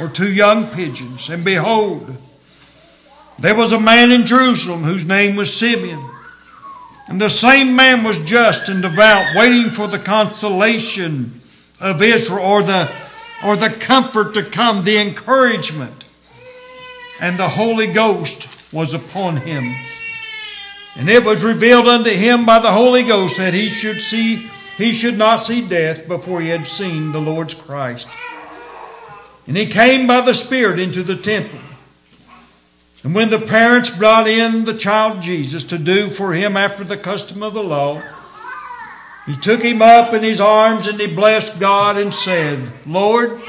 or 0.00 0.08
two 0.08 0.32
young 0.32 0.66
pigeons. 0.68 1.28
And 1.28 1.44
behold, 1.44 2.16
there 3.38 3.56
was 3.56 3.72
a 3.72 3.80
man 3.80 4.12
in 4.12 4.26
Jerusalem 4.26 4.82
whose 4.82 5.06
name 5.06 5.36
was 5.36 5.52
Simeon. 5.52 6.02
And 7.08 7.20
the 7.20 7.28
same 7.28 7.74
man 7.74 8.04
was 8.04 8.24
just 8.24 8.68
and 8.68 8.82
devout, 8.82 9.36
waiting 9.36 9.70
for 9.70 9.88
the 9.88 9.98
consolation 9.98 11.40
of 11.80 12.00
Israel 12.00 12.44
or 12.44 12.62
the, 12.62 12.90
or 13.44 13.56
the 13.56 13.68
comfort 13.68 14.34
to 14.34 14.42
come, 14.42 14.84
the 14.84 14.98
encouragement. 14.98 16.04
And 17.20 17.38
the 17.38 17.48
Holy 17.48 17.86
Ghost 17.88 18.72
was 18.72 18.94
upon 18.94 19.36
him. 19.36 19.74
And 20.96 21.08
it 21.08 21.24
was 21.24 21.44
revealed 21.44 21.86
unto 21.86 22.10
him 22.10 22.46
by 22.46 22.58
the 22.60 22.72
Holy 22.72 23.02
Ghost 23.02 23.38
that 23.38 23.54
he 23.54 23.70
should 23.70 24.00
see 24.00 24.48
he 24.76 24.92
should 24.92 25.18
not 25.18 25.36
see 25.36 25.66
death 25.66 26.08
before 26.08 26.40
he 26.40 26.48
had 26.48 26.66
seen 26.66 27.12
the 27.12 27.20
Lord's 27.20 27.54
Christ. 27.54 28.08
And 29.46 29.56
he 29.56 29.66
came 29.66 30.06
by 30.06 30.22
the 30.22 30.34
Spirit 30.34 30.78
into 30.78 31.02
the 31.02 31.16
temple. 31.16 31.60
And 33.04 33.14
when 33.14 33.30
the 33.30 33.38
parents 33.38 33.96
brought 33.96 34.28
in 34.28 34.64
the 34.64 34.76
child 34.76 35.22
Jesus 35.22 35.64
to 35.64 35.78
do 35.78 36.08
for 36.08 36.32
him 36.32 36.56
after 36.56 36.84
the 36.84 36.96
custom 36.96 37.42
of 37.42 37.54
the 37.54 37.62
law, 37.62 38.00
he 39.26 39.36
took 39.36 39.60
him 39.62 39.82
up 39.82 40.14
in 40.14 40.22
his 40.22 40.40
arms 40.40 40.86
and 40.86 41.00
he 41.00 41.12
blessed 41.12 41.60
God 41.60 41.96
and 41.96 42.14
said, 42.14 42.60
Lord, 42.86 43.40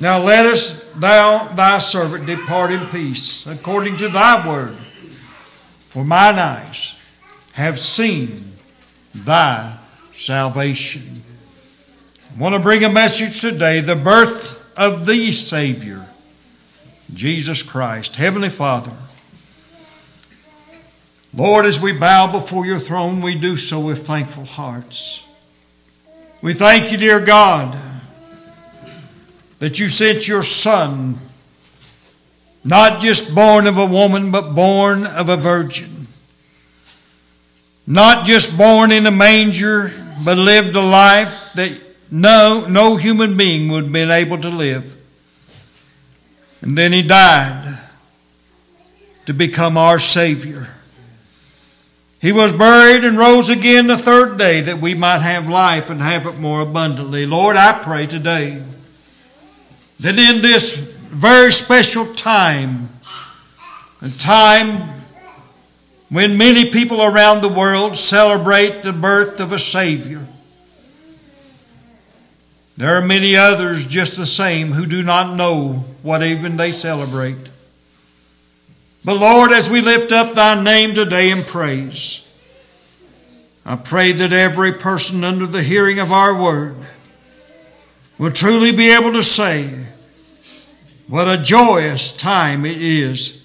now 0.00 0.18
let 0.18 0.46
us, 0.46 0.92
thou, 0.92 1.48
thy 1.48 1.78
servant, 1.78 2.26
depart 2.26 2.70
in 2.70 2.86
peace, 2.88 3.46
according 3.46 3.96
to 3.98 4.08
thy 4.08 4.46
word. 4.46 4.74
For 4.74 6.04
mine 6.04 6.38
eyes 6.38 7.00
have 7.52 7.78
seen 7.78 8.52
thy 9.14 9.78
salvation. 10.12 11.22
I 12.34 12.40
want 12.40 12.54
to 12.54 12.60
bring 12.60 12.84
a 12.84 12.90
message 12.90 13.40
today 13.40 13.80
the 13.80 13.96
birth 13.96 14.76
of 14.78 15.06
the 15.06 15.30
Savior 15.32 16.06
Jesus 17.14 17.62
Christ. 17.62 18.16
Heavenly 18.16 18.48
Father, 18.48 18.92
Lord, 21.34 21.64
as 21.64 21.80
we 21.80 21.92
bow 21.92 22.30
before 22.30 22.66
your 22.66 22.78
throne, 22.78 23.20
we 23.22 23.34
do 23.34 23.56
so 23.56 23.84
with 23.84 24.06
thankful 24.06 24.44
hearts. 24.44 25.26
We 26.42 26.52
thank 26.52 26.92
you, 26.92 26.98
dear 26.98 27.20
God, 27.20 27.74
that 29.60 29.78
you 29.80 29.88
sent 29.88 30.28
your 30.28 30.42
Son, 30.42 31.18
not 32.64 33.00
just 33.00 33.34
born 33.34 33.66
of 33.66 33.78
a 33.78 33.86
woman, 33.86 34.30
but 34.30 34.54
born 34.54 35.06
of 35.06 35.28
a 35.28 35.36
virgin. 35.36 36.06
not 37.86 38.24
just 38.24 38.56
born 38.56 38.92
in 38.92 39.06
a 39.06 39.10
manger, 39.10 39.90
but 40.24 40.38
lived 40.38 40.74
a 40.76 40.80
life 40.80 41.52
that 41.54 41.70
no, 42.10 42.64
no 42.68 42.96
human 42.96 43.36
being 43.36 43.70
would 43.70 43.84
have 43.84 43.92
been 43.92 44.10
able 44.10 44.38
to 44.38 44.48
live. 44.48 44.96
And 46.62 46.78
then 46.78 46.92
he 46.92 47.02
died 47.02 47.64
to 49.26 49.34
become 49.34 49.76
our 49.76 49.98
Savior. 49.98 50.68
He 52.20 52.30
was 52.30 52.52
buried 52.52 53.02
and 53.02 53.18
rose 53.18 53.50
again 53.50 53.88
the 53.88 53.98
third 53.98 54.38
day 54.38 54.60
that 54.60 54.78
we 54.78 54.94
might 54.94 55.18
have 55.18 55.48
life 55.48 55.90
and 55.90 56.00
have 56.00 56.24
it 56.26 56.38
more 56.38 56.60
abundantly. 56.60 57.26
Lord, 57.26 57.56
I 57.56 57.80
pray 57.82 58.06
today 58.06 58.62
that 59.98 60.16
in 60.16 60.40
this 60.40 60.92
very 60.96 61.50
special 61.50 62.06
time, 62.06 62.88
a 64.00 64.08
time 64.08 64.88
when 66.10 66.36
many 66.36 66.70
people 66.70 67.02
around 67.02 67.40
the 67.40 67.48
world 67.48 67.96
celebrate 67.96 68.82
the 68.82 68.92
birth 68.92 69.40
of 69.40 69.50
a 69.50 69.58
Savior, 69.58 70.24
there 72.76 72.96
are 72.96 73.06
many 73.06 73.36
others 73.36 73.86
just 73.86 74.16
the 74.16 74.26
same 74.26 74.72
who 74.72 74.86
do 74.86 75.02
not 75.02 75.36
know 75.36 75.84
what 76.02 76.22
even 76.22 76.56
they 76.56 76.72
celebrate. 76.72 77.36
But 79.04 79.18
Lord, 79.18 79.52
as 79.52 79.68
we 79.68 79.80
lift 79.80 80.12
up 80.12 80.34
thy 80.34 80.62
name 80.62 80.94
today 80.94 81.30
in 81.30 81.42
praise, 81.42 82.28
I 83.64 83.76
pray 83.76 84.12
that 84.12 84.32
every 84.32 84.72
person 84.72 85.22
under 85.22 85.46
the 85.46 85.62
hearing 85.62 85.98
of 85.98 86.12
our 86.12 86.40
word 86.40 86.76
will 88.18 88.30
truly 88.30 88.72
be 88.72 88.92
able 88.92 89.12
to 89.12 89.22
say, 89.22 89.68
What 91.08 91.28
a 91.28 91.42
joyous 91.42 92.16
time 92.16 92.64
it 92.64 92.80
is. 92.80 93.38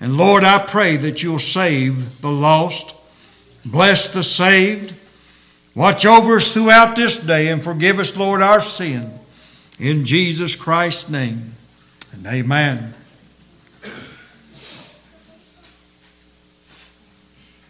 And 0.00 0.16
Lord, 0.16 0.44
I 0.44 0.64
pray 0.64 0.96
that 0.96 1.22
you'll 1.22 1.38
save 1.38 2.20
the 2.20 2.30
lost, 2.30 2.94
bless 3.64 4.12
the 4.12 4.22
saved, 4.22 4.94
watch 5.76 6.04
over 6.04 6.36
us 6.36 6.52
throughout 6.52 6.96
this 6.96 7.22
day, 7.24 7.48
and 7.48 7.62
forgive 7.62 8.00
us, 8.00 8.16
Lord, 8.16 8.42
our 8.42 8.60
sin. 8.60 9.12
In 9.78 10.04
Jesus 10.04 10.56
Christ's 10.56 11.10
name. 11.10 11.52
And 12.14 12.26
amen. 12.26 12.94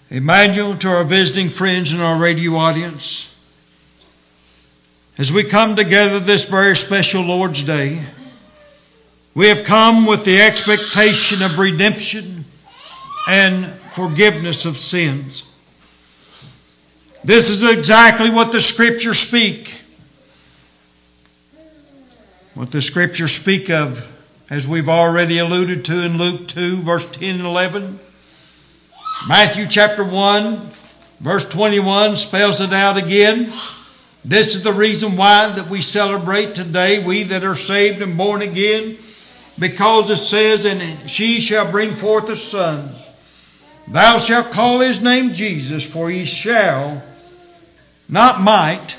Emmanuel, 0.08 0.76
to 0.76 0.88
our 0.88 1.04
visiting 1.04 1.48
friends 1.48 1.92
and 1.92 2.00
our 2.00 2.16
radio 2.16 2.52
audience, 2.52 3.32
as 5.18 5.32
we 5.32 5.42
come 5.42 5.74
together 5.74 6.20
this 6.20 6.48
very 6.48 6.76
special 6.76 7.22
Lord's 7.22 7.64
Day, 7.64 8.00
we 9.34 9.48
have 9.48 9.64
come 9.64 10.06
with 10.06 10.24
the 10.24 10.40
expectation 10.40 11.42
of 11.42 11.58
redemption 11.58 12.44
and 13.28 13.66
forgiveness 13.66 14.64
of 14.64 14.76
sins. 14.76 15.55
This 17.26 17.50
is 17.50 17.68
exactly 17.68 18.30
what 18.30 18.52
the 18.52 18.60
scriptures 18.60 19.18
speak. 19.18 19.80
What 22.54 22.70
the 22.70 22.80
scriptures 22.80 23.32
speak 23.32 23.68
of, 23.68 24.12
as 24.48 24.68
we've 24.68 24.88
already 24.88 25.38
alluded 25.38 25.84
to 25.86 26.06
in 26.06 26.18
Luke 26.18 26.46
2, 26.46 26.82
verse 26.82 27.10
10 27.10 27.34
and 27.34 27.44
11. 27.44 27.98
Matthew 29.26 29.66
chapter 29.66 30.04
1, 30.04 30.70
verse 31.18 31.48
21 31.48 32.14
spells 32.14 32.60
it 32.60 32.72
out 32.72 32.96
again. 32.96 33.52
This 34.24 34.54
is 34.54 34.62
the 34.62 34.72
reason 34.72 35.16
why 35.16 35.48
that 35.48 35.68
we 35.68 35.80
celebrate 35.80 36.54
today, 36.54 37.04
we 37.04 37.24
that 37.24 37.42
are 37.42 37.56
saved 37.56 38.02
and 38.02 38.16
born 38.16 38.40
again, 38.40 38.98
because 39.58 40.12
it 40.12 40.18
says, 40.18 40.64
And 40.64 41.10
she 41.10 41.40
shall 41.40 41.72
bring 41.72 41.90
forth 41.90 42.28
a 42.28 42.36
son. 42.36 42.88
Thou 43.88 44.18
shalt 44.18 44.52
call 44.52 44.78
his 44.78 45.02
name 45.02 45.32
Jesus, 45.32 45.84
for 45.84 46.08
he 46.08 46.24
shall, 46.24 47.02
not 48.08 48.40
might, 48.40 48.98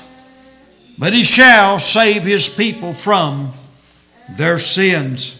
but 0.98 1.12
he 1.12 1.24
shall 1.24 1.78
save 1.78 2.22
his 2.22 2.54
people 2.54 2.92
from 2.92 3.52
their 4.36 4.58
sins. 4.58 5.34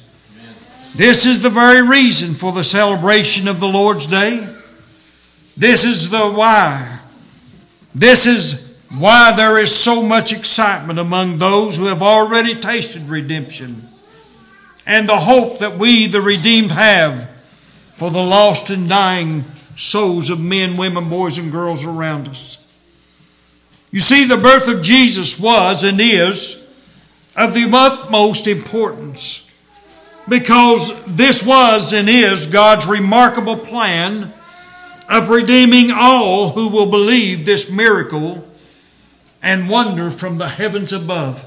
This 0.97 1.27
is 1.27 1.43
the 1.43 1.51
very 1.51 1.87
reason 1.87 2.35
for 2.35 2.53
the 2.53 2.65
celebration 2.65 3.49
of 3.49 3.61
the 3.61 3.69
Lord's 3.69 4.07
Day. 4.07 4.49
This 5.57 5.85
is 5.85 6.11
the 6.11 6.31
why. 6.31 7.01
This 7.95 8.27
is 8.27 8.81
why 8.97 9.33
there 9.37 9.59
is 9.59 9.75
so 9.75 10.03
much 10.03 10.33
excitement 10.33 10.99
among 10.99 11.39
those 11.39 11.77
who 11.77 11.87
have 11.87 12.03
already 12.03 12.55
tasted 12.55 13.03
redemption 13.03 13.83
and 14.87 15.07
the 15.07 15.17
hope 15.17 15.59
that 15.59 15.77
we, 15.77 16.07
the 16.07 16.23
redeemed, 16.23 16.71
have 16.71 17.29
for 17.95 18.11
the 18.11 18.23
lost 18.23 18.71
and 18.71 18.89
dying 18.89 19.43
souls 19.77 20.31
of 20.31 20.41
men, 20.41 20.77
women, 20.79 21.11
boys, 21.11 21.37
and 21.37 21.53
girls 21.53 21.85
around 21.85 22.27
us. 22.27 22.58
You 23.91 24.01
see, 24.01 24.25
the 24.25 24.37
birth 24.37 24.69
of 24.69 24.83
Jesus 24.83 25.41
was 25.41 25.85
and 25.85 26.01
is 26.01 26.65
of 27.37 27.55
the 27.55 27.71
utmost 27.73 28.47
importance 28.47 29.45
because 30.29 31.05
this 31.07 31.47
was 31.47 31.93
and 31.93 32.09
is 32.09 32.47
God's 32.47 32.87
remarkable 32.87 33.57
plan 33.57 34.33
of 35.09 35.31
redeeming 35.31 35.91
all 35.91 36.51
who 36.51 36.69
will 36.69 36.91
believe 36.91 37.47
this 37.47 37.71
miracle 37.71 38.47
and 39.43 39.69
wonder 39.69 40.11
from 40.11 40.37
the 40.37 40.49
heavens 40.49 40.93
above. 40.93 41.45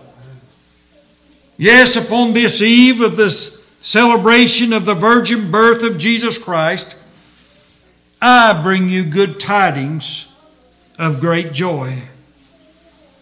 Yes, 1.58 2.04
upon 2.04 2.34
this 2.34 2.62
eve 2.62 3.01
of 3.01 3.17
this 3.17 3.62
celebration 3.82 4.73
of 4.73 4.86
the 4.86 4.95
virgin 4.95 5.51
birth 5.51 5.84
of 5.84 5.97
Jesus 5.97 6.38
Christ, 6.38 6.97
I 8.21 8.60
bring 8.63 8.89
you 8.89 9.04
good 9.04 9.39
tidings 9.39 10.27
of 10.97 11.19
great 11.19 11.51
joy, 11.51 12.04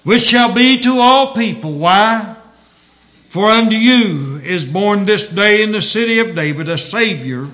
which 0.04 0.22
shall 0.22 0.54
be 0.54 0.80
to 0.80 1.00
all 1.00 1.34
people. 1.34 1.74
Why? 1.74 2.36
For 3.30 3.46
unto 3.46 3.76
you 3.76 4.40
is 4.44 4.66
born 4.66 5.06
this 5.06 5.32
day 5.32 5.62
in 5.62 5.72
the 5.72 5.82
city 5.82 6.20
of 6.20 6.36
David 6.36 6.68
a 6.68 6.78
Savior, 6.78 7.48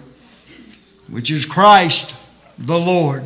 which 1.09 1.29
is 1.29 1.45
Christ 1.45 2.15
the 2.57 2.79
Lord. 2.79 3.23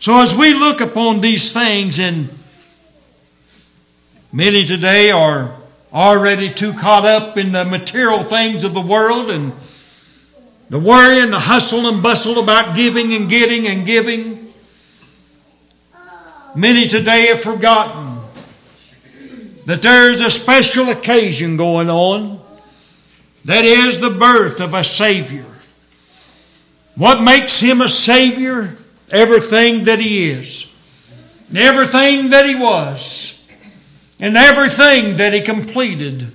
So 0.00 0.20
as 0.20 0.36
we 0.36 0.54
look 0.54 0.80
upon 0.80 1.20
these 1.20 1.52
things, 1.52 1.98
and 1.98 2.28
many 4.32 4.64
today 4.64 5.10
are 5.10 5.54
already 5.92 6.48
too 6.48 6.72
caught 6.72 7.04
up 7.04 7.36
in 7.36 7.52
the 7.52 7.64
material 7.64 8.22
things 8.22 8.64
of 8.64 8.74
the 8.74 8.80
world 8.80 9.30
and 9.30 9.52
the 10.68 10.78
worry 10.78 11.20
and 11.20 11.32
the 11.32 11.38
hustle 11.38 11.88
and 11.88 12.02
bustle 12.02 12.42
about 12.42 12.76
giving 12.76 13.12
and 13.12 13.28
getting 13.28 13.66
and 13.66 13.86
giving. 13.86 14.39
Many 16.54 16.88
today 16.88 17.26
have 17.28 17.42
forgotten 17.42 18.18
that 19.66 19.82
there 19.82 20.10
is 20.10 20.20
a 20.20 20.30
special 20.30 20.88
occasion 20.88 21.56
going 21.56 21.88
on. 21.88 22.40
That 23.44 23.64
is 23.64 24.00
the 24.00 24.10
birth 24.10 24.60
of 24.60 24.74
a 24.74 24.82
Savior. 24.82 25.44
What 26.96 27.22
makes 27.22 27.60
him 27.60 27.80
a 27.80 27.88
Savior? 27.88 28.76
Everything 29.12 29.84
that 29.84 29.98
he 29.98 30.30
is, 30.30 30.66
everything 31.56 32.30
that 32.30 32.46
he 32.46 32.54
was, 32.54 33.36
and 34.20 34.36
everything 34.36 35.16
that 35.16 35.32
he 35.32 35.40
completed 35.40 36.26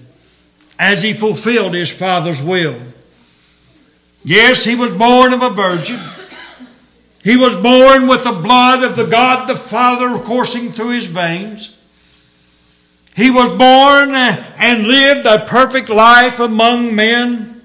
as 0.77 1.01
he 1.01 1.13
fulfilled 1.13 1.73
his 1.73 1.91
Father's 1.91 2.41
will. 2.41 2.77
Yes, 4.23 4.65
he 4.65 4.75
was 4.75 4.93
born 4.93 5.33
of 5.33 5.41
a 5.41 5.51
virgin. 5.51 5.99
He 7.25 7.37
was 7.37 7.55
born 7.55 8.07
with 8.07 8.23
the 8.23 8.39
blood 8.39 8.83
of 8.83 8.95
the 8.95 9.07
God 9.07 9.49
the 9.49 9.55
Father 9.55 10.15
coursing 10.19 10.69
through 10.69 10.91
his 10.91 11.07
veins. 11.07 11.71
He 13.15 13.31
was 13.31 13.49
born 13.49 14.13
uh, 14.13 14.53
and 14.59 14.83
lived 14.85 15.25
a 15.25 15.43
perfect 15.47 15.89
life 15.89 16.39
among 16.39 16.95
men 16.95 17.63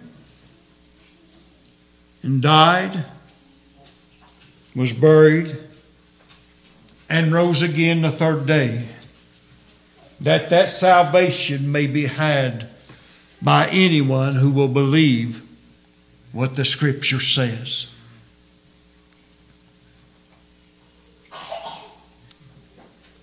and 2.23 2.41
died, 2.41 3.05
was 4.75 4.95
buried, 4.95 5.55
and 7.11 7.31
rose 7.31 7.61
again 7.61 8.01
the 8.01 8.11
third 8.11 8.47
day, 8.47 8.83
that 10.23 10.49
that 10.49 10.71
salvation 10.71 11.71
may 11.71 11.87
be 11.87 12.07
had 12.07 12.67
by 13.43 13.69
anyone 13.71 14.37
who 14.37 14.53
will 14.53 14.69
believe 14.69 15.47
what 16.33 16.57
the 16.57 16.65
scripture 16.65 17.21
says. 17.21 18.00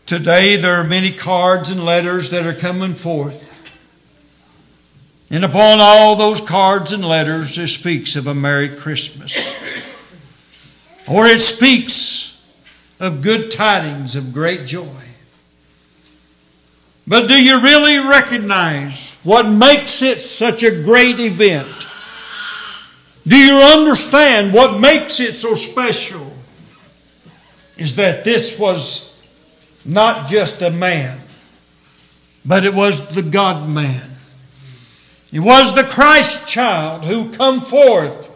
Today, 0.08 0.56
there 0.56 0.74
are 0.76 0.84
many 0.84 1.12
cards 1.12 1.70
and 1.70 1.86
letters 1.86 2.32
that 2.32 2.48
are 2.48 2.54
coming 2.54 2.96
forth 2.96 3.54
and 5.30 5.44
upon 5.44 5.80
all 5.82 6.16
those 6.16 6.40
cards 6.40 6.94
and 6.94 7.04
letters, 7.04 7.58
it 7.58 7.68
speaks 7.68 8.16
of 8.16 8.28
a 8.28 8.34
Merry 8.34 8.70
Christmas. 8.70 9.54
Or 11.10 11.26
it 11.26 11.42
speaks 11.42 12.26
of 13.00 13.22
good 13.22 13.52
tidings 13.52 14.16
of 14.16 14.34
great 14.34 14.66
joy. 14.66 14.88
But 17.06 17.28
do 17.28 17.42
you 17.42 17.62
really 17.62 18.00
recognize 18.00 19.20
what 19.24 19.50
makes 19.50 20.02
it 20.02 20.22
such 20.22 20.64
a 20.64 20.84
great 20.84 21.20
event? 21.20 21.68
Do 23.28 23.38
you 23.38 23.56
understand 23.56 24.54
what 24.54 24.80
makes 24.80 25.20
it 25.20 25.34
so 25.34 25.56
special? 25.56 26.38
is 27.78 27.96
that 27.98 28.24
this 28.24 28.60
was 28.60 29.07
not 29.88 30.28
just 30.28 30.62
a 30.62 30.70
man, 30.70 31.18
but 32.46 32.66
it 32.66 32.74
was 32.74 33.16
the 33.16 33.24
God 33.24 33.70
man. 33.70 34.04
It 35.32 35.40
was 35.40 35.76
the 35.76 35.84
Christ 35.84 36.48
child 36.48 37.04
who 37.04 37.32
come 37.32 37.62
forth 37.62 38.28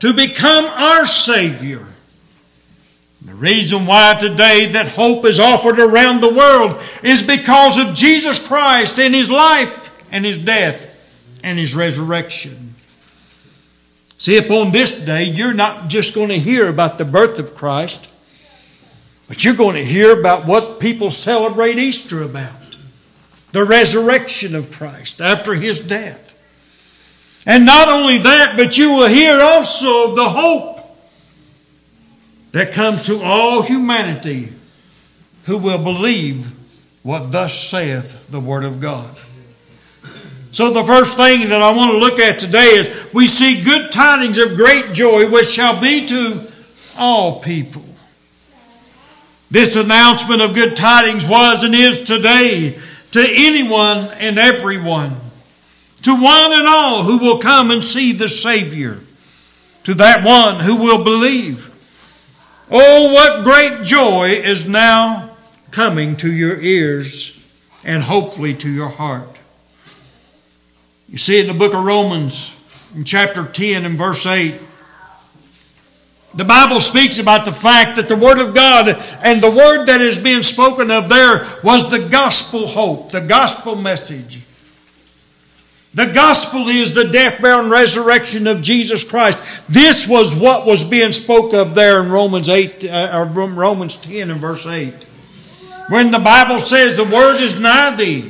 to 0.00 0.12
become 0.12 0.64
our 0.64 1.06
Savior. 1.06 1.86
The 3.24 3.34
reason 3.34 3.86
why 3.86 4.14
today 4.18 4.66
that 4.72 4.88
hope 4.88 5.24
is 5.24 5.40
offered 5.40 5.78
around 5.78 6.20
the 6.20 6.34
world 6.34 6.80
is 7.02 7.22
because 7.22 7.78
of 7.78 7.94
Jesus 7.94 8.46
Christ 8.46 9.00
and 9.00 9.14
His 9.14 9.30
life 9.30 10.12
and 10.12 10.24
His 10.24 10.38
death 10.38 11.40
and 11.42 11.58
His 11.58 11.74
resurrection. 11.74 12.74
See, 14.18 14.36
upon 14.38 14.72
this 14.72 15.04
day, 15.04 15.24
you're 15.24 15.54
not 15.54 15.88
just 15.88 16.14
going 16.14 16.28
to 16.28 16.38
hear 16.38 16.68
about 16.68 16.98
the 16.98 17.04
birth 17.04 17.38
of 17.38 17.54
Christ, 17.54 18.10
but 19.28 19.44
you're 19.44 19.54
going 19.54 19.76
to 19.76 19.84
hear 19.84 20.18
about 20.18 20.46
what 20.46 20.80
people 20.80 21.10
celebrate 21.10 21.78
Easter 21.78 22.22
about 22.22 22.50
the 23.52 23.64
resurrection 23.64 24.54
of 24.54 24.70
Christ 24.72 25.20
after 25.20 25.54
His 25.54 25.80
death. 25.80 26.32
And 27.46 27.64
not 27.64 27.88
only 27.88 28.18
that, 28.18 28.54
but 28.56 28.76
you 28.76 28.90
will 28.90 29.08
hear 29.08 29.38
also 29.40 30.10
of 30.10 30.16
the 30.16 30.28
hope 30.28 30.74
that 32.52 32.72
comes 32.72 33.02
to 33.02 33.20
all 33.22 33.62
humanity 33.62 34.48
who 35.44 35.58
will 35.58 35.82
believe 35.82 36.50
what 37.02 37.32
thus 37.32 37.56
saith 37.56 38.28
the 38.30 38.40
Word 38.40 38.64
of 38.64 38.80
God. 38.80 39.16
So, 40.50 40.72
the 40.72 40.84
first 40.84 41.16
thing 41.16 41.48
that 41.48 41.60
I 41.60 41.76
want 41.76 41.92
to 41.92 41.98
look 41.98 42.18
at 42.18 42.38
today 42.38 42.76
is 42.76 43.12
we 43.12 43.26
see 43.26 43.64
good 43.64 43.90
tidings 43.90 44.38
of 44.38 44.56
great 44.56 44.92
joy, 44.92 45.28
which 45.30 45.48
shall 45.48 45.80
be 45.80 46.06
to 46.06 46.46
all 46.96 47.40
people. 47.40 47.82
This 49.54 49.76
announcement 49.76 50.42
of 50.42 50.52
good 50.52 50.74
tidings 50.74 51.28
was 51.28 51.62
and 51.62 51.76
is 51.76 52.00
today 52.00 52.76
to 53.12 53.24
anyone 53.24 54.08
and 54.18 54.36
everyone 54.36 55.14
to 56.02 56.12
one 56.12 56.52
and 56.52 56.66
all 56.66 57.04
who 57.04 57.18
will 57.18 57.38
come 57.38 57.70
and 57.70 57.84
see 57.84 58.10
the 58.10 58.28
Savior, 58.28 58.98
to 59.84 59.94
that 59.94 60.24
one 60.24 60.58
who 60.58 60.78
will 60.78 61.04
believe. 61.04 61.70
Oh, 62.68 63.12
what 63.12 63.44
great 63.44 63.84
joy 63.84 64.30
is 64.30 64.68
now 64.68 65.36
coming 65.70 66.16
to 66.16 66.32
your 66.32 66.60
ears 66.60 67.48
and 67.84 68.02
hopefully 68.02 68.54
to 68.54 68.68
your 68.68 68.88
heart. 68.88 69.38
You 71.08 71.16
see 71.16 71.40
in 71.40 71.46
the 71.46 71.54
book 71.54 71.74
of 71.74 71.84
Romans, 71.84 72.60
in 72.92 73.04
chapter 73.04 73.46
10 73.46 73.84
and 73.84 73.96
verse 73.96 74.26
8, 74.26 74.56
the 76.36 76.44
Bible 76.44 76.80
speaks 76.80 77.18
about 77.18 77.44
the 77.44 77.52
fact 77.52 77.96
that 77.96 78.08
the 78.08 78.16
Word 78.16 78.38
of 78.38 78.54
God 78.54 78.88
and 79.22 79.40
the 79.40 79.50
Word 79.50 79.86
that 79.86 80.00
is 80.00 80.18
being 80.18 80.42
spoken 80.42 80.90
of 80.90 81.08
there 81.08 81.46
was 81.62 81.90
the 81.90 82.08
gospel 82.10 82.66
hope, 82.66 83.12
the 83.12 83.20
gospel 83.20 83.76
message. 83.76 84.40
The 85.94 86.10
gospel 86.12 86.66
is 86.68 86.92
the 86.92 87.04
death, 87.04 87.40
burial, 87.40 87.60
and 87.60 87.70
resurrection 87.70 88.48
of 88.48 88.62
Jesus 88.62 89.04
Christ. 89.08 89.38
This 89.68 90.08
was 90.08 90.34
what 90.34 90.66
was 90.66 90.82
being 90.82 91.12
spoke 91.12 91.54
of 91.54 91.76
there 91.76 92.02
in 92.02 92.10
Romans 92.10 92.48
8, 92.48 92.84
uh, 92.84 93.30
Romans 93.32 93.96
10 93.98 94.32
and 94.32 94.40
verse 94.40 94.66
8. 94.66 94.92
When 95.90 96.10
the 96.10 96.18
Bible 96.18 96.58
says 96.58 96.96
the 96.96 97.04
word 97.04 97.40
is 97.40 97.60
nigh 97.60 97.94
thee, 97.94 98.28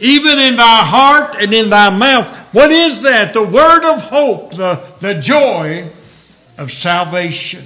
even 0.00 0.38
in 0.38 0.56
thy 0.56 0.82
heart 0.82 1.36
and 1.40 1.52
in 1.52 1.70
thy 1.70 1.96
mouth. 1.96 2.26
What 2.52 2.72
is 2.72 3.02
that? 3.02 3.34
The 3.34 3.44
word 3.44 3.94
of 3.94 4.02
hope, 4.02 4.56
the, 4.56 4.82
the 4.98 5.20
joy 5.20 5.90
of 6.60 6.70
salvation. 6.70 7.64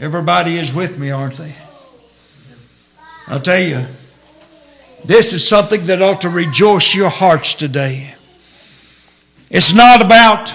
Everybody 0.00 0.58
is 0.58 0.74
with 0.74 0.98
me, 0.98 1.12
aren't 1.12 1.36
they? 1.36 1.54
I'll 3.28 3.40
tell 3.40 3.62
you, 3.62 3.84
this 5.04 5.32
is 5.32 5.46
something 5.46 5.84
that 5.84 6.02
ought 6.02 6.22
to 6.22 6.30
rejoice 6.30 6.96
your 6.96 7.08
hearts 7.08 7.54
today. 7.54 8.12
It's 9.50 9.72
not 9.72 10.04
about 10.04 10.52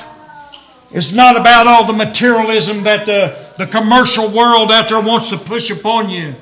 it's 0.91 1.13
not 1.13 1.37
about 1.37 1.65
all 1.65 1.87
the 1.87 1.93
materialism 1.93 2.83
that 2.83 3.07
the, 3.07 3.35
the 3.57 3.65
commercial 3.65 4.29
world 4.29 4.71
out 4.71 4.89
there 4.89 5.01
wants 5.01 5.31
to 5.31 5.37
push 5.37 5.71
upon 5.71 6.11
you. 6.11 6.35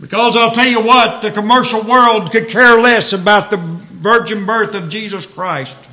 Because 0.00 0.36
I'll 0.36 0.50
tell 0.50 0.66
you 0.66 0.82
what, 0.84 1.22
the 1.22 1.30
commercial 1.30 1.82
world 1.82 2.32
could 2.32 2.48
care 2.48 2.80
less 2.80 3.12
about 3.12 3.50
the 3.50 3.58
virgin 3.58 4.44
birth 4.44 4.74
of 4.74 4.88
Jesus 4.88 5.24
Christ. 5.24 5.88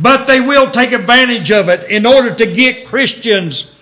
But 0.00 0.26
they 0.26 0.40
will 0.40 0.70
take 0.70 0.92
advantage 0.92 1.52
of 1.52 1.68
it 1.68 1.90
in 1.90 2.06
order 2.06 2.34
to 2.34 2.46
get 2.46 2.86
Christians 2.86 3.76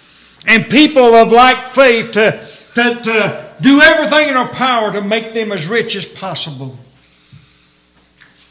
and 0.47 0.65
people 0.65 1.15
of 1.15 1.31
like 1.31 1.69
faith 1.69 2.13
to, 2.13 2.33
to, 2.75 3.01
to 3.03 3.51
do 3.61 3.81
everything 3.81 4.29
in 4.29 4.37
our 4.37 4.49
power 4.49 4.93
to 4.93 5.01
make 5.01 5.33
them 5.33 5.53
as 5.53 5.69
rich 5.69 5.95
as 5.95 6.07
possible. 6.07 6.77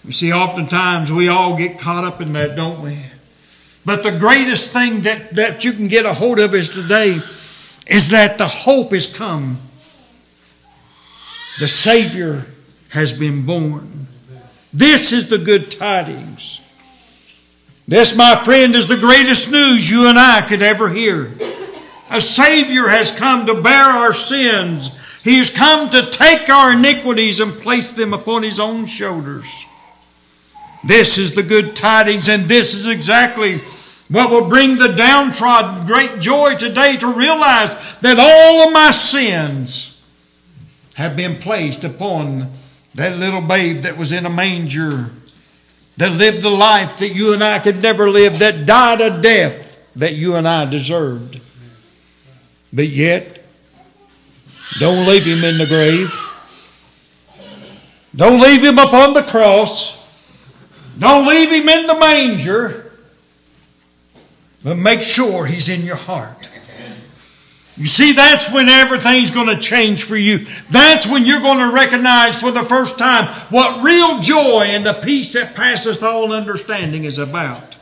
You 0.05 0.13
see, 0.13 0.31
oftentimes 0.31 1.11
we 1.11 1.27
all 1.27 1.57
get 1.57 1.79
caught 1.79 2.05
up 2.05 2.21
in 2.21 2.33
that, 2.33 2.55
don't 2.55 2.81
we? 2.81 2.97
But 3.85 4.03
the 4.03 4.17
greatest 4.17 4.71
thing 4.71 5.01
that, 5.01 5.31
that 5.31 5.65
you 5.65 5.73
can 5.73 5.87
get 5.87 6.05
a 6.05 6.13
hold 6.13 6.39
of 6.39 6.53
is 6.53 6.69
today 6.69 7.19
is 7.87 8.09
that 8.09 8.37
the 8.37 8.47
hope 8.47 8.91
has 8.91 9.17
come. 9.17 9.57
The 11.59 11.67
Savior 11.67 12.45
has 12.89 13.17
been 13.17 13.45
born. 13.45 14.07
This 14.73 15.11
is 15.11 15.29
the 15.29 15.37
good 15.37 15.71
tidings. 15.71 16.56
This, 17.87 18.17
my 18.17 18.35
friend, 18.43 18.75
is 18.75 18.87
the 18.87 18.97
greatest 18.97 19.49
news 19.49 19.89
you 19.89 20.09
and 20.09 20.19
I 20.19 20.41
could 20.41 20.61
ever 20.61 20.89
hear. 20.89 21.31
A 22.11 22.19
Savior 22.19 22.89
has 22.89 23.17
come 23.17 23.45
to 23.45 23.61
bear 23.61 23.83
our 23.83 24.11
sins. 24.11 24.99
He 25.23 25.37
has 25.37 25.55
come 25.55 25.89
to 25.89 26.09
take 26.11 26.49
our 26.49 26.73
iniquities 26.73 27.39
and 27.39 27.51
place 27.51 27.91
them 27.91 28.13
upon 28.13 28.43
His 28.43 28.59
own 28.59 28.87
shoulders. 28.87 29.65
This 30.85 31.17
is 31.17 31.33
the 31.33 31.43
good 31.43 31.77
tidings, 31.77 32.27
and 32.27 32.43
this 32.43 32.73
is 32.73 32.87
exactly 32.87 33.59
what 34.09 34.29
will 34.29 34.49
bring 34.49 34.75
the 34.75 34.93
downtrodden 34.95 35.85
great 35.85 36.19
joy 36.19 36.55
today 36.55 36.97
to 36.97 37.13
realize 37.13 37.99
that 37.99 38.19
all 38.19 38.67
of 38.67 38.73
my 38.73 38.91
sins 38.91 40.05
have 40.95 41.15
been 41.15 41.35
placed 41.35 41.83
upon 41.85 42.47
that 42.95 43.17
little 43.17 43.41
babe 43.41 43.81
that 43.81 43.97
was 43.97 44.11
in 44.11 44.25
a 44.25 44.29
manger, 44.29 45.11
that 45.97 46.11
lived 46.11 46.45
a 46.45 46.49
life 46.49 46.99
that 46.99 47.09
you 47.09 47.33
and 47.33 47.43
I 47.43 47.59
could 47.59 47.81
never 47.81 48.09
live, 48.09 48.39
that 48.39 48.65
died 48.65 49.01
a 49.01 49.21
death 49.21 49.93
that 49.95 50.13
you 50.13 50.35
and 50.35 50.47
I 50.47 50.69
deserved. 50.69 51.41
But 52.71 52.87
yet, 52.87 53.43
don't 54.79 55.07
leave 55.07 55.23
him 55.23 55.43
in 55.43 55.57
the 55.57 55.65
grave. 55.65 56.13
Don't 58.15 58.41
leave 58.41 58.63
him 58.63 58.77
upon 58.77 59.13
the 59.13 59.23
cross. 59.23 59.97
Don't 60.99 61.27
leave 61.27 61.51
him 61.51 61.67
in 61.69 61.87
the 61.87 61.99
manger. 61.99 62.91
But 64.63 64.75
make 64.75 65.03
sure 65.03 65.45
he's 65.45 65.69
in 65.69 65.85
your 65.85 65.95
heart. 65.95 66.49
You 67.77 67.85
see, 67.85 68.13
that's 68.13 68.51
when 68.51 68.69
everything's 68.69 69.29
going 69.29 69.55
to 69.55 69.61
change 69.61 70.03
for 70.03 70.17
you. 70.17 70.39
That's 70.71 71.09
when 71.09 71.25
you're 71.25 71.41
going 71.41 71.59
to 71.59 71.71
recognize 71.71 72.39
for 72.39 72.49
the 72.49 72.63
first 72.63 72.97
time 72.97 73.27
what 73.49 73.83
real 73.83 74.19
joy 74.19 74.65
and 74.69 74.83
the 74.83 74.93
peace 74.93 75.33
that 75.33 75.53
passeth 75.53 76.01
all 76.01 76.33
understanding 76.33 77.05
is 77.05 77.19
about. 77.19 77.77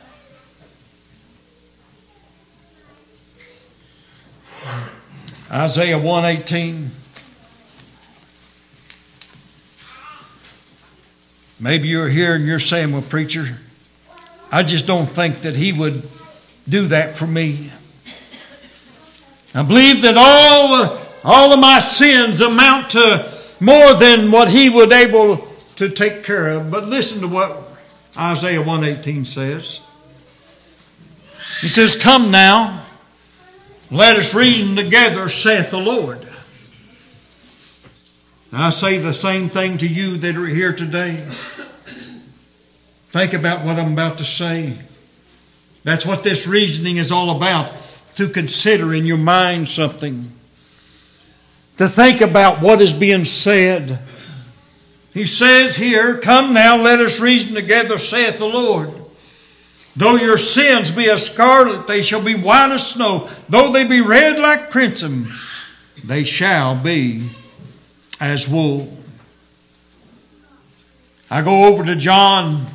Isaiah 5.50 5.96
118. 5.96 6.90
Maybe 11.58 11.88
you're 11.88 12.08
here 12.08 12.34
and 12.34 12.44
you're 12.44 12.58
saying, 12.58 12.92
Well, 12.92 13.00
preacher, 13.00 13.44
I 14.52 14.62
just 14.62 14.86
don't 14.86 15.06
think 15.06 15.36
that 15.36 15.56
he 15.56 15.72
would 15.72 16.06
do 16.68 16.82
that 16.88 17.16
for 17.16 17.26
me. 17.26 17.70
I 19.54 19.62
believe 19.62 20.02
that 20.02 20.16
all, 20.16 20.98
all 21.24 21.52
of 21.52 21.60
my 21.60 21.78
sins 21.78 22.40
amount 22.40 22.90
to 22.90 23.32
more 23.60 23.94
than 23.94 24.30
what 24.30 24.48
he 24.48 24.68
would 24.68 24.92
able 24.92 25.46
to 25.76 25.88
take 25.88 26.24
care 26.24 26.48
of. 26.48 26.70
But 26.70 26.86
listen 26.88 27.20
to 27.22 27.28
what 27.28 27.56
Isaiah 28.16 28.60
118 28.60 29.24
says. 29.24 29.86
He 31.60 31.68
says, 31.68 32.02
Come 32.02 32.30
now, 32.30 32.84
let 33.90 34.16
us 34.16 34.34
reason 34.34 34.76
together, 34.76 35.28
saith 35.28 35.70
the 35.70 35.80
Lord. 35.80 36.26
I 38.52 38.70
say 38.70 38.98
the 38.98 39.12
same 39.12 39.48
thing 39.48 39.78
to 39.78 39.88
you 39.88 40.16
that 40.18 40.36
are 40.36 40.46
here 40.46 40.72
today. 40.72 41.16
Think 43.08 43.32
about 43.32 43.64
what 43.64 43.78
I'm 43.78 43.92
about 43.92 44.18
to 44.18 44.24
say. 44.24 44.76
That's 45.84 46.06
what 46.06 46.24
this 46.24 46.46
reasoning 46.46 46.96
is 46.96 47.12
all 47.12 47.36
about 47.36 47.72
to 48.16 48.28
consider 48.28 48.92
in 48.92 49.06
your 49.06 49.18
mind 49.18 49.68
something, 49.68 50.30
to 51.76 51.86
think 51.86 52.20
about 52.20 52.60
what 52.62 52.80
is 52.80 52.92
being 52.92 53.24
said. 53.24 53.98
He 55.12 55.26
says 55.26 55.76
here, 55.76 56.18
Come 56.18 56.52
now, 56.52 56.76
let 56.76 56.98
us 57.00 57.20
reason 57.20 57.54
together, 57.54 57.98
saith 57.98 58.38
the 58.38 58.46
Lord. 58.46 58.90
Though 59.94 60.16
your 60.16 60.36
sins 60.36 60.90
be 60.90 61.08
as 61.08 61.24
scarlet, 61.24 61.86
they 61.86 62.02
shall 62.02 62.22
be 62.22 62.34
white 62.34 62.70
as 62.70 62.86
snow. 62.90 63.30
Though 63.48 63.72
they 63.72 63.86
be 63.86 64.02
red 64.02 64.38
like 64.38 64.70
crimson, 64.70 65.28
they 66.04 66.24
shall 66.24 66.76
be 66.76 67.28
as 68.20 68.48
wool. 68.48 68.92
I 71.30 71.42
go 71.42 71.64
over 71.64 71.84
to 71.84 71.96
John 71.96 72.66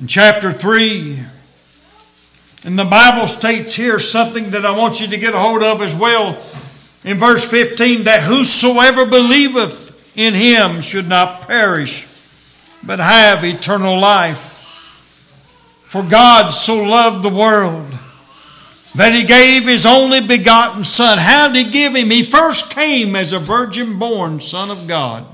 in 0.00 0.06
chapter 0.06 0.52
3. 0.52 1.18
And 2.64 2.78
the 2.78 2.84
Bible 2.84 3.26
states 3.26 3.74
here 3.74 3.98
something 3.98 4.50
that 4.50 4.64
I 4.64 4.76
want 4.76 5.00
you 5.00 5.08
to 5.08 5.18
get 5.18 5.34
a 5.34 5.38
hold 5.38 5.62
of 5.62 5.82
as 5.82 5.96
well. 5.96 6.40
In 7.04 7.18
verse 7.18 7.48
15, 7.50 8.04
that 8.04 8.22
whosoever 8.22 9.04
believeth 9.04 10.16
in 10.16 10.34
him 10.34 10.80
should 10.80 11.08
not 11.08 11.48
perish, 11.48 12.06
but 12.84 13.00
have 13.00 13.44
eternal 13.44 13.98
life. 13.98 14.50
For 15.88 16.02
God 16.02 16.50
so 16.50 16.82
loved 16.84 17.24
the 17.24 17.34
world 17.34 17.98
that 18.94 19.14
he 19.14 19.24
gave 19.24 19.64
his 19.64 19.84
only 19.84 20.20
begotten 20.20 20.84
Son. 20.84 21.18
How 21.18 21.48
did 21.48 21.66
he 21.66 21.72
give 21.72 21.96
him? 21.96 22.10
He 22.10 22.22
first 22.22 22.72
came 22.72 23.16
as 23.16 23.32
a 23.32 23.38
virgin 23.38 23.98
born 23.98 24.38
Son 24.38 24.70
of 24.70 24.86
God. 24.86 25.24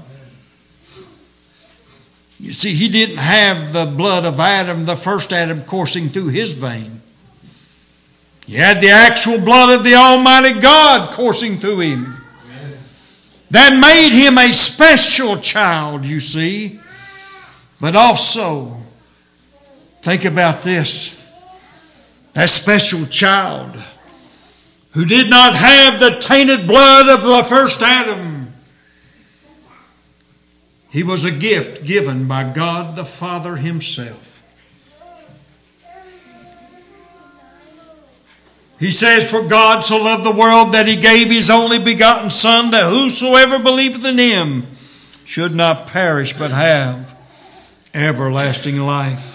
You 2.41 2.53
see, 2.53 2.73
he 2.73 2.89
didn't 2.89 3.19
have 3.19 3.73
the 3.73 3.85
blood 3.85 4.25
of 4.25 4.39
Adam, 4.39 4.85
the 4.85 4.97
first 4.97 5.33
Adam, 5.33 5.63
coursing 5.63 6.09
through 6.09 6.29
his 6.29 6.53
vein. 6.53 6.98
He 8.49 8.55
had 8.55 8.81
the 8.81 8.89
actual 8.89 9.39
blood 9.45 9.79
of 9.79 9.85
the 9.85 9.95
Almighty 9.95 10.59
God 10.59 11.13
coursing 11.13 11.57
through 11.59 11.81
him. 11.81 12.17
That 13.51 13.79
made 13.79 14.19
him 14.19 14.39
a 14.39 14.55
special 14.55 15.37
child, 15.37 16.07
you 16.07 16.19
see. 16.19 16.81
But 17.79 17.95
also, 17.95 18.75
think 20.01 20.25
about 20.25 20.63
this 20.63 21.15
that 22.33 22.49
special 22.49 23.05
child 23.05 23.77
who 24.93 25.05
did 25.05 25.29
not 25.29 25.55
have 25.55 26.01
the 26.01 26.19
tainted 26.19 26.67
blood 26.67 27.07
of 27.11 27.23
the 27.23 27.45
first 27.55 27.83
Adam. 27.83 28.51
He 30.89 31.03
was 31.03 31.27
a 31.27 31.31
gift 31.31 31.85
given 31.85 32.27
by 32.27 32.51
God 32.51 32.97
the 32.97 33.05
Father 33.05 33.57
Himself. 33.57 34.28
He 38.79 38.93
says, 38.93 39.29
For 39.29 39.43
God 39.43 39.81
so 39.81 39.97
loved 39.97 40.25
the 40.25 40.39
world 40.39 40.75
that 40.75 40.87
He 40.87 40.97
gave 40.97 41.29
His 41.29 41.51
only 41.51 41.83
begotten 41.83 42.31
Son, 42.31 42.71
that 42.71 42.91
whosoever 42.91 43.59
believeth 43.59 44.05
in 44.05 44.19
Him 44.19 44.67
should 45.25 45.55
not 45.55 45.89
perish 45.89 46.33
but 46.33 46.51
have 46.53 47.19
everlasting 47.93 48.79
life. 48.81 49.35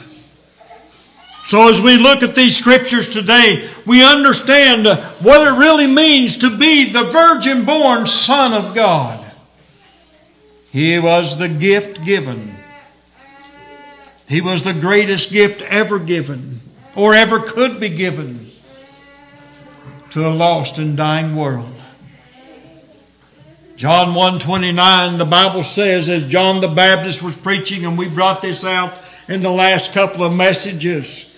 So, 1.44 1.70
as 1.70 1.82
we 1.82 1.98
look 1.98 2.24
at 2.24 2.36
these 2.36 2.56
scriptures 2.56 3.14
today, 3.14 3.68
we 3.86 4.02
understand 4.04 4.88
what 5.20 5.46
it 5.46 5.60
really 5.60 5.88
means 5.88 6.38
to 6.38 6.58
be 6.58 6.90
the 6.90 7.04
virgin 7.04 7.66
born 7.66 8.06
Son 8.06 8.54
of 8.54 8.74
God. 8.74 9.20
He 10.72 10.98
was 11.00 11.38
the 11.38 11.50
gift 11.50 12.06
given, 12.06 12.56
He 14.30 14.40
was 14.40 14.64
the 14.64 14.74
greatest 14.80 15.34
gift 15.34 15.62
ever 15.64 16.00
given, 16.00 16.62
or 16.96 17.14
ever 17.14 17.40
could 17.40 17.82
be 17.82 17.90
given 17.90 18.53
to 20.14 20.28
a 20.28 20.32
lost 20.32 20.78
and 20.78 20.96
dying 20.96 21.36
world. 21.36 21.72
John 23.76 24.14
1:29 24.14 25.18
the 25.18 25.26
Bible 25.26 25.64
says 25.64 26.10
as 26.10 26.24
John 26.24 26.62
the 26.62 26.68
Baptist 26.68 27.22
was 27.22 27.36
preaching 27.36 27.86
and 27.86 27.98
we 27.98 28.08
brought 28.08 28.42
this 28.42 28.64
out 28.64 28.94
in 29.28 29.42
the 29.42 29.50
last 29.50 29.94
couple 29.94 30.24
of 30.24 30.34
messages 30.34 31.34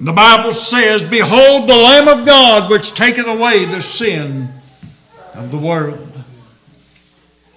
the 0.00 0.12
Bible 0.12 0.52
says, 0.52 1.02
Behold 1.02 1.68
the 1.68 1.74
Lamb 1.74 2.06
of 2.06 2.24
God 2.24 2.70
which 2.70 2.94
taketh 2.94 3.26
away 3.26 3.64
the 3.64 3.80
sin 3.80 4.48
of 5.34 5.50
the 5.50 5.58
world. 5.58 6.04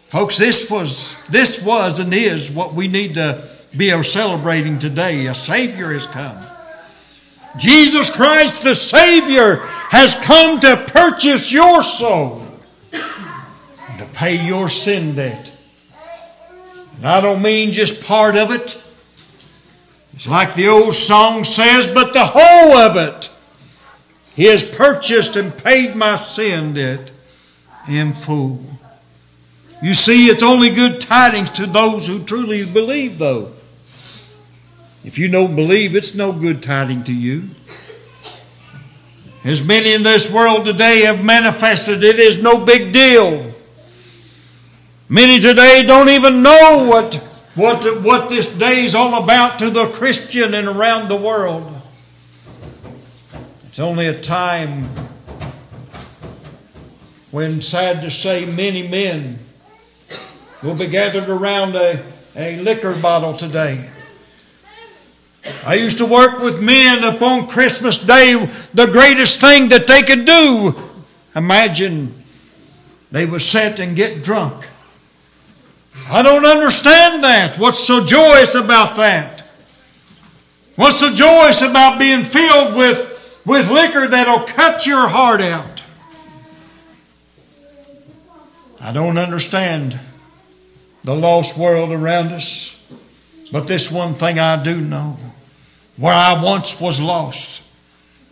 Folks, 0.08 0.38
this 0.38 0.70
was, 0.72 1.24
this 1.28 1.66
was 1.66 2.00
and 2.00 2.14
is 2.14 2.52
what 2.52 2.74
we 2.74 2.88
need 2.88 3.16
to 3.16 3.48
be 3.78 3.90
celebrating 4.02 4.80
today. 4.80 5.28
A 5.28 5.36
Savior 5.36 5.94
has 5.94 6.08
come. 6.08 6.38
Jesus 7.58 8.16
Christ, 8.16 8.64
the 8.64 8.76
Savior, 8.76 9.58
has 9.90 10.16
come 10.24 10.60
to 10.62 10.76
purchase 10.88 11.52
your 11.52 11.84
soul, 11.84 12.46
to 12.92 14.06
pay 14.14 14.46
your 14.46 14.70
sin 14.70 15.16
debt. 15.16 15.58
And 16.98 17.06
I 17.06 17.20
don't 17.20 17.42
mean 17.42 17.72
just 17.72 18.08
part 18.08 18.36
of 18.36 18.52
it. 18.52 18.78
It's 20.14 20.28
like 20.28 20.54
the 20.54 20.68
old 20.68 20.94
song 20.94 21.44
says, 21.44 21.94
but 21.94 22.14
the 22.14 22.26
whole 22.26 22.78
of 22.78 22.96
it. 22.96 23.30
He 24.36 24.46
has 24.46 24.64
purchased 24.64 25.36
and 25.36 25.56
paid 25.64 25.96
my 25.96 26.16
sin 26.16 26.74
debt 26.74 27.12
in 27.90 28.14
full. 28.14 28.62
You 29.82 29.94
see, 29.94 30.28
it's 30.28 30.44
only 30.44 30.70
good 30.70 31.02
tidings 31.02 31.50
to 31.52 31.66
those 31.66 32.08
who 32.08 32.24
truly 32.24 32.66
believe, 32.66 33.18
though. 33.18 33.52
If 35.04 35.18
you 35.18 35.28
don't 35.28 35.56
believe, 35.56 35.96
it's 35.96 36.16
no 36.16 36.32
good 36.32 36.62
tidings 36.62 37.06
to 37.08 37.14
you. 37.14 37.44
As 39.44 39.66
many 39.66 39.94
in 39.94 40.04
this 40.04 40.32
world 40.32 40.66
today 40.66 41.02
have 41.02 41.26
manifested, 41.26 42.04
it 42.04 42.20
is 42.20 42.44
no 42.44 42.64
big 42.64 42.94
deal. 42.94 43.52
Many 45.10 45.40
today 45.40 45.84
don't 45.86 46.10
even 46.10 46.44
know 46.44 46.88
what 46.88 47.28
what, 47.56 47.84
what 48.02 48.30
this 48.30 48.58
day 48.58 48.86
is 48.86 48.96
all 48.96 49.22
about 49.22 49.60
to 49.60 49.70
the 49.70 49.88
Christian 49.88 50.54
and 50.54 50.68
around 50.70 51.10
the 51.10 51.18
world. 51.18 51.70
It's 53.66 53.80
only 53.80 54.08
a 54.08 54.18
time 54.18 54.86
when, 57.32 57.62
sad 57.62 58.02
to 58.04 58.12
say, 58.12 58.46
many 58.46 58.88
men 58.88 59.40
will 60.64 60.76
be 60.76 60.88
gathered 60.88 61.28
around 61.28 61.76
a, 61.76 62.02
a 62.38 62.62
liquor 62.62 62.96
bottle 63.02 63.34
today. 63.34 63.90
I 65.66 65.76
used 65.76 65.98
to 65.98 66.06
work 66.06 66.40
with 66.40 66.62
men 66.62 67.04
upon 67.04 67.48
Christmas 67.48 68.04
Day, 68.04 68.36
the 68.74 68.88
greatest 68.88 69.42
thing 69.42 69.70
that 69.70 69.88
they 69.88 70.04
could 70.04 70.26
do. 70.26 70.76
Imagine 71.36 72.14
they 73.12 73.26
would 73.26 73.42
sit 73.42 73.80
and 73.80 73.96
get 73.96 74.24
drunk. 74.24 74.68
I 76.10 76.22
don't 76.22 76.46
understand 76.46 77.24
that. 77.24 77.58
What's 77.58 77.80
so 77.80 78.06
joyous 78.06 78.56
about 78.56 78.96
that? 78.98 79.42
What's 80.76 81.00
so 81.00 81.14
joyous 81.14 81.62
about 81.62 82.00
being 82.00 82.24
filled 82.24 82.76
with, 82.76 83.42
with 83.46 83.70
liquor 83.70 84.08
that'll 84.08 84.46
cut 84.46 84.86
your 84.86 85.08
heart 85.08 85.42
out? 85.42 85.82
I 88.80 88.92
don't 88.92 89.18
understand 89.18 90.00
the 91.04 91.16
lost 91.16 91.58
world 91.58 91.92
around 91.92 92.30
us, 92.30 92.92
but 93.52 93.68
this 93.68 93.92
one 93.92 94.14
thing 94.14 94.40
I 94.40 94.62
do 94.62 94.80
know. 94.80 95.18
Where 95.98 96.14
I 96.14 96.42
once 96.42 96.82
was 96.82 97.02
lost, 97.02 97.70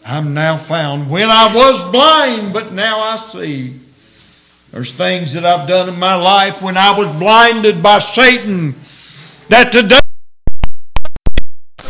I'm 0.06 0.34
now 0.34 0.58
found. 0.58 1.10
When 1.10 1.30
I 1.30 1.54
was 1.54 1.84
blind, 1.92 2.54
but 2.54 2.72
now 2.74 3.00
I 3.00 3.18
see. 3.18 3.80
There's 4.72 4.92
things 4.94 5.34
that 5.34 5.46
I've 5.46 5.68
done 5.68 5.90
in 5.90 6.00
my 6.00 6.16
life 6.16 6.62
when 6.62 6.78
I 6.78 6.98
was 6.98 7.12
blinded 7.18 7.82
by 7.82 8.00
Satan 8.00 8.76
that 9.50 9.72
today 9.72 10.00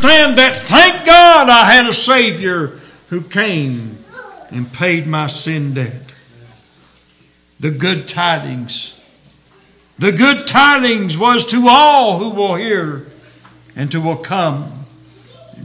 understand 0.02 0.38
that 0.38 0.56
thank 0.56 1.06
God 1.06 1.48
I 1.48 1.72
had 1.72 1.86
a 1.86 1.92
Savior 1.92 2.78
who 3.08 3.20
came 3.20 3.98
and 4.50 4.72
paid 4.72 5.06
my 5.06 5.26
sin 5.26 5.74
debt. 5.74 6.14
The 7.60 7.70
good 7.70 8.08
tidings. 8.08 8.96
The 9.98 10.12
good 10.12 10.46
tidings 10.46 11.18
was 11.18 11.44
to 11.46 11.66
all 11.68 12.18
who 12.18 12.30
will 12.30 12.54
hear 12.54 13.06
and 13.76 13.92
to 13.92 14.00
will 14.00 14.16
come. 14.16 14.79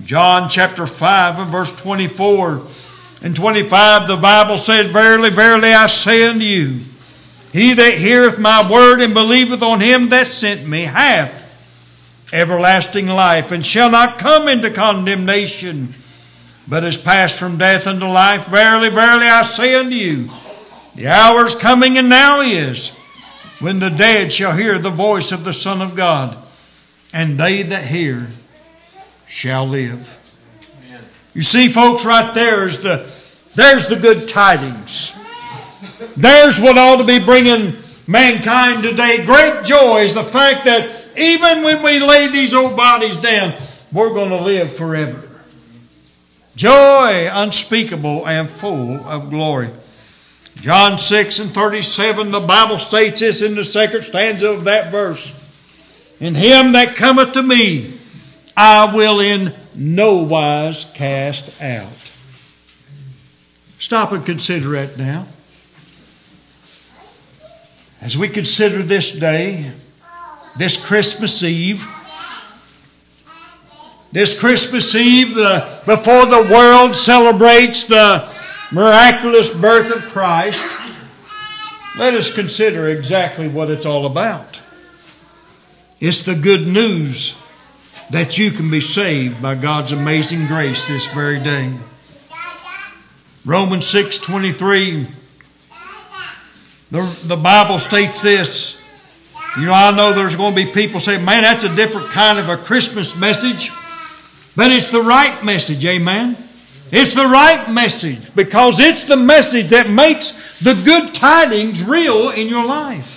John 0.04 0.50
chapter 0.50 0.86
5 0.86 1.40
and 1.40 1.52
verse 1.52 1.76
24 1.76 2.62
and 3.24 3.36
25, 3.36 4.08
the 4.08 4.18
Bible 4.18 4.58
says, 4.58 4.88
Verily, 4.92 5.32
verily, 5.32 5.74
I 5.74 5.88
say 5.88 6.28
unto 6.28 6.46
you, 6.46 6.80
he 7.52 7.74
that 7.74 7.96
heareth 7.98 8.38
my 8.38 8.70
word 8.70 9.02
and 9.02 9.14
believeth 9.14 9.64
on 9.64 9.80
him 9.80 10.10
that 10.10 10.28
sent 10.28 10.68
me 10.68 10.84
hath 10.84 11.46
everlasting 12.34 13.08
life, 13.08 13.52
and 13.52 13.66
shall 13.66 13.90
not 13.90 14.20
come 14.20 14.48
into 14.48 14.70
condemnation, 14.70 15.90
but 16.68 16.84
is 16.84 16.98
passed 16.98 17.40
from 17.40 17.58
death 17.58 17.88
unto 17.88 18.06
life. 18.06 18.48
Verily, 18.48 18.90
verily, 18.90 19.28
I 19.28 19.42
say 19.44 19.76
unto 19.76 19.96
you, 19.96 20.28
the 20.96 21.08
hour 21.08 21.46
is 21.46 21.56
coming, 21.56 21.98
and 21.98 22.10
now 22.10 22.42
is, 22.42 23.00
when 23.60 23.80
the 23.80 23.90
dead 23.90 24.32
shall 24.34 24.56
hear 24.56 24.78
the 24.78 24.90
voice 24.90 25.32
of 25.32 25.44
the 25.44 25.54
Son 25.54 25.82
of 25.82 25.96
God, 25.96 26.38
and 27.14 27.38
they 27.38 27.62
that 27.62 27.86
hear 27.86 28.28
shall 29.28 29.68
live. 29.68 30.22
You 31.34 31.42
see, 31.42 31.68
folks, 31.68 32.06
right 32.06 32.34
there 32.34 32.66
is 32.66 32.82
the 32.82 33.12
there's 33.56 33.88
the 33.88 33.96
good 33.96 34.28
tidings. 34.28 35.14
There's 36.16 36.60
what 36.60 36.78
ought 36.78 36.98
to 36.98 37.06
be 37.06 37.24
bringing 37.24 37.76
mankind 38.08 38.84
today 38.84 39.26
great 39.26 39.66
joy 39.66 40.00
is 40.00 40.14
the 40.14 40.24
fact 40.24 40.66
that 40.66 40.90
even 41.18 41.64
when 41.64 41.82
we 41.82 42.00
lay 42.00 42.28
these 42.28 42.54
old 42.54 42.76
bodies 42.76 43.18
down, 43.18 43.54
we're 43.92 44.14
going 44.14 44.30
to 44.30 44.42
live 44.42 44.76
forever. 44.76 45.22
Joy 46.56 47.30
unspeakable 47.32 48.28
and 48.28 48.50
full 48.50 48.96
of 49.06 49.30
glory. 49.30 49.70
John 50.56 50.98
6 50.98 51.40
and 51.40 51.50
37, 51.50 52.32
the 52.32 52.40
Bible 52.40 52.78
states 52.78 53.20
this 53.20 53.42
in 53.42 53.56
the 53.56 53.64
second 53.64 54.04
stanza 54.04 54.52
of 54.52 54.66
that 54.66 54.92
verse. 54.92 55.42
In 56.20 56.34
him 56.34 56.72
that 56.74 56.96
cometh 56.96 57.34
to 57.34 57.44
me, 57.44 57.94
I 58.58 58.94
will 58.96 59.20
in 59.20 59.54
no 59.76 60.16
wise 60.16 60.86
cast 60.94 61.62
out. 61.62 62.12
Stop 63.80 64.14
and 64.14 64.26
consider 64.26 64.70
that 64.70 64.98
now. 64.98 65.28
As 68.02 68.18
we 68.18 68.30
consider 68.30 68.82
this 68.82 69.20
day, 69.20 69.72
this 70.58 70.84
Christmas 70.84 71.44
Eve, 71.44 71.86
this 74.12 74.40
Christmas 74.40 74.96
Eve, 74.96 75.36
the, 75.36 75.82
before 75.86 76.26
the 76.26 76.48
world 76.50 76.96
celebrates 76.96 77.86
the 77.86 78.32
miraculous 78.72 79.60
birth 79.60 79.94
of 79.94 80.10
Christ, 80.12 80.64
let 81.98 82.14
us 82.14 82.34
consider 82.34 82.88
exactly 82.88 83.50
what 83.50 83.70
it's 83.70 83.86
all 83.86 84.06
about. 84.06 84.62
It's 86.00 86.24
the 86.24 86.36
good 86.36 86.68
news 86.68 87.45
that 88.12 88.38
you 88.38 88.52
can 88.52 88.70
be 88.70 88.82
saved 88.82 89.42
by 89.42 89.56
God's 89.56 89.92
amazing 89.92 90.48
grace 90.48 90.88
this 90.88 91.12
very 91.14 91.40
day. 91.40 91.72
Romans 93.46 93.86
6 93.88 94.18
23, 94.20 95.08
the, 96.92 97.20
the 97.26 97.36
Bible 97.38 97.80
states 97.80 98.22
this. 98.22 98.82
You 99.58 99.68
know, 99.68 99.74
I 99.74 99.96
know 99.96 100.14
there's 100.14 100.36
going 100.36 100.54
to 100.54 100.66
be 100.66 100.72
people 100.72 101.00
saying, 101.00 101.24
man, 101.24 101.44
that's 101.44 101.64
a 101.64 101.74
different 101.76 102.10
kind 102.10 102.40
of 102.40 102.50
a 102.50 102.58
Christmas 102.58 103.18
message. 103.18 103.72
But 104.56 104.72
it's 104.72 104.92
the 104.92 105.02
right 105.02 105.44
message, 105.44 105.86
amen? 105.86 106.36
It's 106.92 107.14
the 107.14 107.26
right 107.26 107.70
message 107.72 108.34
because 108.36 108.80
it's 108.80 109.04
the 109.04 109.18
message 109.18 109.70
that 109.70 109.90
makes 109.90 110.60
the 110.60 110.74
good 110.86 111.14
tidings 111.14 111.84
real 111.84 112.30
in 112.30 112.48
your 112.48 112.66
life. 112.66 113.15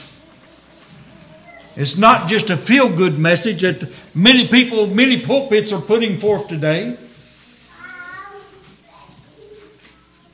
It's 1.78 1.96
not 1.96 2.28
just 2.28 2.50
a 2.50 2.56
feel 2.56 2.94
good 2.94 3.20
message 3.20 3.62
that 3.62 3.88
many 4.12 4.48
people, 4.48 4.88
many 4.88 5.20
pulpits 5.20 5.72
are 5.72 5.80
putting 5.80 6.18
forth 6.18 6.48
today. 6.48 6.96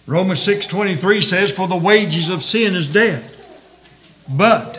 Romans 0.06 0.40
6:23 0.40 1.20
says 1.20 1.52
for 1.52 1.68
the 1.68 1.76
wages 1.76 2.30
of 2.30 2.42
sin 2.42 2.74
is 2.74 2.88
death. 2.88 3.44
But 4.26 4.78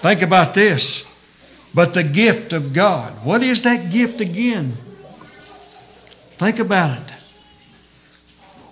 think 0.00 0.20
about 0.20 0.52
this. 0.52 1.14
But 1.72 1.94
the 1.94 2.02
gift 2.02 2.52
of 2.52 2.72
God. 2.72 3.12
What 3.22 3.44
is 3.44 3.62
that 3.62 3.92
gift 3.92 4.20
again? 4.20 4.76
Think 6.38 6.58
about 6.58 6.98
it. 6.98 7.14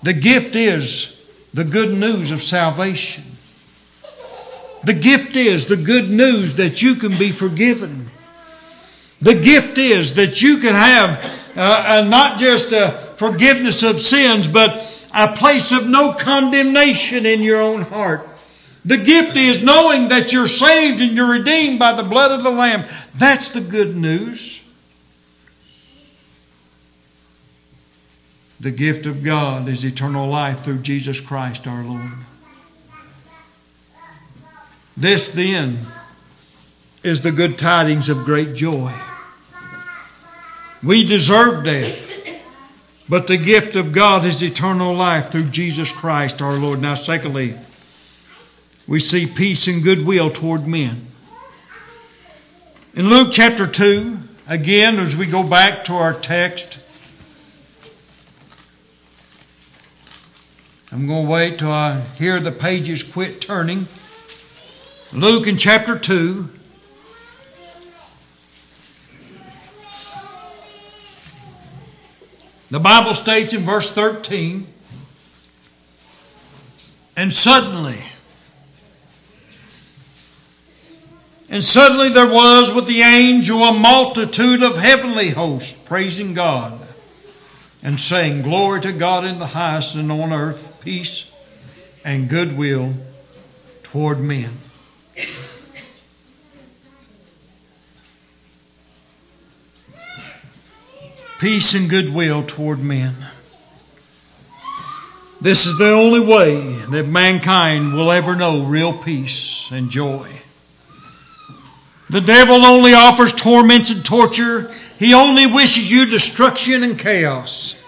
The 0.02 0.12
gift 0.12 0.56
is 0.56 1.24
the 1.54 1.64
good 1.64 1.92
news 1.96 2.32
of 2.32 2.42
salvation. 2.42 3.35
The 4.86 4.94
gift 4.94 5.34
is 5.34 5.66
the 5.66 5.76
good 5.76 6.10
news 6.10 6.54
that 6.54 6.80
you 6.80 6.94
can 6.94 7.10
be 7.18 7.32
forgiven. 7.32 8.06
The 9.20 9.34
gift 9.34 9.78
is 9.78 10.14
that 10.14 10.42
you 10.42 10.58
can 10.58 10.74
have 10.74 11.56
uh, 11.56 11.84
uh, 12.04 12.08
not 12.08 12.38
just 12.38 12.70
a 12.70 12.92
forgiveness 12.92 13.82
of 13.82 14.00
sins, 14.00 14.46
but 14.46 14.70
a 15.12 15.34
place 15.34 15.72
of 15.72 15.88
no 15.88 16.12
condemnation 16.12 17.26
in 17.26 17.42
your 17.42 17.60
own 17.60 17.82
heart. 17.82 18.28
The 18.84 18.96
gift 18.96 19.36
is 19.36 19.60
knowing 19.60 20.06
that 20.10 20.32
you're 20.32 20.46
saved 20.46 21.00
and 21.00 21.16
you're 21.16 21.32
redeemed 21.32 21.80
by 21.80 21.92
the 21.92 22.04
blood 22.04 22.30
of 22.30 22.44
the 22.44 22.52
Lamb. 22.52 22.84
That's 23.16 23.48
the 23.48 23.62
good 23.62 23.96
news. 23.96 24.62
The 28.60 28.70
gift 28.70 29.04
of 29.06 29.24
God 29.24 29.66
is 29.66 29.84
eternal 29.84 30.28
life 30.28 30.60
through 30.60 30.78
Jesus 30.78 31.20
Christ 31.20 31.66
our 31.66 31.82
Lord. 31.82 32.12
This 34.96 35.28
then 35.28 35.78
is 37.02 37.20
the 37.20 37.32
good 37.32 37.58
tidings 37.58 38.08
of 38.08 38.24
great 38.24 38.54
joy. 38.54 38.92
We 40.82 41.06
deserve 41.06 41.64
death, 41.64 42.10
but 43.08 43.26
the 43.26 43.36
gift 43.36 43.76
of 43.76 43.92
God 43.92 44.24
is 44.24 44.42
eternal 44.42 44.94
life 44.94 45.30
through 45.30 45.50
Jesus 45.50 45.92
Christ 45.92 46.40
our 46.40 46.56
Lord. 46.56 46.80
Now, 46.80 46.94
secondly, 46.94 47.54
we 48.88 48.98
see 49.00 49.26
peace 49.26 49.68
and 49.68 49.82
goodwill 49.82 50.30
toward 50.30 50.66
men. 50.66 50.96
In 52.94 53.10
Luke 53.10 53.28
chapter 53.30 53.66
2, 53.66 54.16
again, 54.48 54.98
as 54.98 55.16
we 55.16 55.26
go 55.26 55.46
back 55.46 55.84
to 55.84 55.92
our 55.92 56.14
text, 56.14 56.82
I'm 60.90 61.06
going 61.06 61.26
to 61.26 61.30
wait 61.30 61.58
till 61.58 61.70
I 61.70 62.00
hear 62.16 62.40
the 62.40 62.52
pages 62.52 63.02
quit 63.02 63.40
turning. 63.42 63.86
Luke 65.12 65.46
in 65.46 65.56
chapter 65.56 65.96
2. 65.96 66.48
The 72.70 72.80
Bible 72.80 73.14
states 73.14 73.54
in 73.54 73.60
verse 73.60 73.94
13, 73.94 74.66
and 77.16 77.32
suddenly, 77.32 78.00
and 81.48 81.62
suddenly 81.62 82.08
there 82.08 82.28
was 82.28 82.74
with 82.74 82.88
the 82.88 83.02
angel 83.02 83.62
a 83.62 83.72
multitude 83.72 84.64
of 84.64 84.76
heavenly 84.76 85.30
hosts 85.30 85.86
praising 85.86 86.34
God 86.34 86.80
and 87.84 88.00
saying, 88.00 88.42
Glory 88.42 88.80
to 88.80 88.92
God 88.92 89.24
in 89.24 89.38
the 89.38 89.46
highest 89.46 89.94
and 89.94 90.10
on 90.10 90.32
earth, 90.32 90.80
peace 90.84 91.32
and 92.04 92.28
goodwill 92.28 92.94
toward 93.84 94.18
men. 94.18 94.50
Peace 101.38 101.74
and 101.74 101.90
goodwill 101.90 102.42
toward 102.42 102.78
men. 102.82 103.14
This 105.40 105.66
is 105.66 105.76
the 105.76 105.90
only 105.90 106.20
way 106.20 106.56
that 106.90 107.06
mankind 107.06 107.92
will 107.92 108.10
ever 108.10 108.34
know 108.34 108.64
real 108.64 108.96
peace 108.96 109.70
and 109.70 109.90
joy. 109.90 110.28
The 112.08 112.22
devil 112.22 112.64
only 112.64 112.94
offers 112.94 113.32
torments 113.32 113.90
and 113.90 114.04
torture. 114.04 114.72
He 114.98 115.12
only 115.12 115.46
wishes 115.46 115.92
you 115.92 116.06
destruction 116.06 116.82
and 116.82 116.98
chaos. 116.98 117.82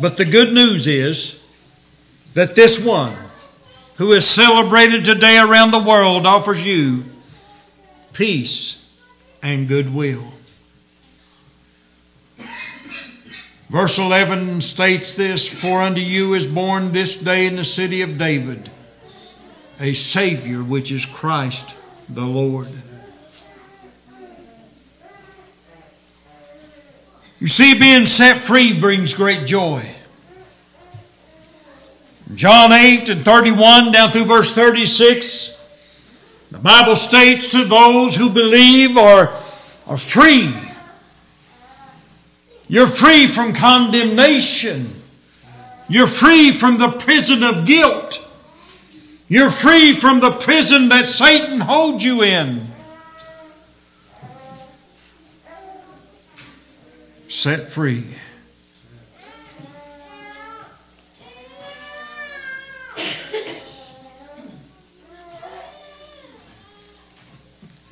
But 0.00 0.16
the 0.16 0.24
good 0.24 0.52
news 0.52 0.88
is 0.88 1.38
that 2.34 2.56
this 2.56 2.84
one 2.84 3.14
who 3.96 4.12
is 4.12 4.24
celebrated 4.24 5.04
today 5.04 5.38
around 5.38 5.70
the 5.70 5.82
world 5.86 6.26
offers 6.26 6.66
you 6.66 7.04
peace 8.12 8.78
and 9.44 9.68
goodwill. 9.68 10.32
Verse 13.72 13.98
11 13.98 14.60
states 14.60 15.16
this 15.16 15.48
For 15.48 15.80
unto 15.80 16.02
you 16.02 16.34
is 16.34 16.46
born 16.46 16.92
this 16.92 17.18
day 17.18 17.46
in 17.46 17.56
the 17.56 17.64
city 17.64 18.02
of 18.02 18.18
David 18.18 18.68
a 19.80 19.94
Savior, 19.94 20.58
which 20.58 20.92
is 20.92 21.06
Christ 21.06 21.74
the 22.06 22.20
Lord. 22.20 22.68
You 27.40 27.46
see, 27.46 27.78
being 27.78 28.04
set 28.04 28.36
free 28.36 28.78
brings 28.78 29.14
great 29.14 29.46
joy. 29.46 29.82
John 32.34 32.72
8 32.72 33.08
and 33.08 33.20
31 33.22 33.92
down 33.92 34.10
through 34.10 34.26
verse 34.26 34.54
36, 34.54 36.46
the 36.50 36.58
Bible 36.58 36.94
states 36.94 37.52
to 37.52 37.64
those 37.64 38.16
who 38.16 38.28
believe 38.28 38.98
are, 38.98 39.28
are 39.86 39.96
free 39.96 40.52
you're 42.72 42.86
free 42.86 43.26
from 43.26 43.52
condemnation. 43.52 44.88
You're 45.90 46.06
free 46.06 46.52
from 46.52 46.78
the 46.78 46.88
prison 46.88 47.42
of 47.42 47.66
guilt. 47.66 48.26
You're 49.28 49.50
free 49.50 49.92
from 49.92 50.20
the 50.20 50.30
prison 50.30 50.88
that 50.88 51.04
Satan 51.04 51.60
holds 51.60 52.02
you 52.02 52.22
in. 52.22 52.66
Set 57.28 57.70
free. 57.70 58.06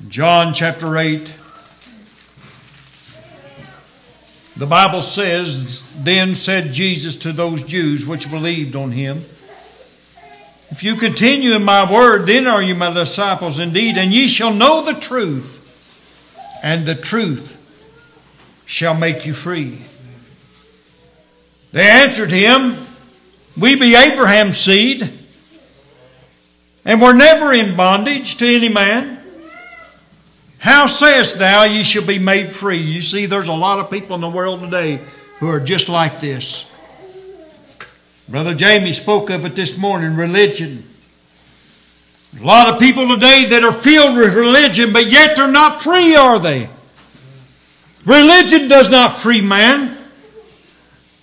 John 0.07 0.55
chapter 0.55 0.97
8 0.97 1.40
The 4.57 4.65
Bible 4.65 5.01
says, 5.01 5.93
Then 5.95 6.35
said 6.35 6.73
Jesus 6.73 7.15
to 7.17 7.31
those 7.31 7.63
Jews 7.63 8.05
which 8.05 8.29
believed 8.29 8.75
on 8.75 8.91
him, 8.91 9.17
If 10.69 10.83
you 10.83 10.95
continue 10.95 11.53
in 11.53 11.63
my 11.63 11.91
word, 11.91 12.27
then 12.27 12.47
are 12.47 12.61
you 12.61 12.75
my 12.75 12.93
disciples 12.93 13.59
indeed, 13.59 13.97
and 13.97 14.13
ye 14.13 14.27
shall 14.27 14.53
know 14.53 14.83
the 14.83 14.99
truth, 14.99 15.59
and 16.63 16.85
the 16.85 16.95
truth 16.95 17.57
shall 18.65 18.93
make 18.93 19.25
you 19.25 19.33
free. 19.33 19.79
They 21.71 21.89
answered 21.89 22.31
him, 22.31 22.77
We 23.59 23.79
be 23.79 23.95
Abraham's 23.95 24.57
seed, 24.57 25.09
and 26.83 27.01
were 27.01 27.13
never 27.13 27.53
in 27.53 27.77
bondage 27.77 28.35
to 28.37 28.45
any 28.45 28.69
man. 28.69 29.20
How 30.61 30.85
sayest 30.85 31.39
thou 31.39 31.63
ye 31.63 31.83
shall 31.83 32.05
be 32.05 32.19
made 32.19 32.53
free? 32.53 32.77
You 32.77 33.01
see, 33.01 33.25
there's 33.25 33.47
a 33.47 33.53
lot 33.53 33.79
of 33.79 33.89
people 33.89 34.13
in 34.13 34.21
the 34.21 34.29
world 34.29 34.61
today 34.61 34.99
who 35.39 35.49
are 35.49 35.59
just 35.59 35.89
like 35.89 36.19
this. 36.19 36.71
Brother 38.29 38.53
Jamie 38.53 38.91
spoke 38.91 39.31
of 39.31 39.43
it 39.43 39.55
this 39.55 39.79
morning 39.79 40.15
religion. 40.15 40.83
A 42.39 42.45
lot 42.45 42.71
of 42.71 42.79
people 42.79 43.07
today 43.07 43.45
that 43.49 43.63
are 43.63 43.71
filled 43.71 44.15
with 44.15 44.35
religion, 44.35 44.93
but 44.93 45.11
yet 45.11 45.35
they're 45.35 45.51
not 45.51 45.81
free, 45.81 46.15
are 46.15 46.37
they? 46.37 46.69
Religion 48.05 48.67
does 48.67 48.91
not 48.91 49.17
free 49.17 49.41
man. 49.41 49.97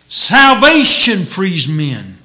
Salvation 0.08 1.18
frees 1.18 1.68
men. 1.68 2.16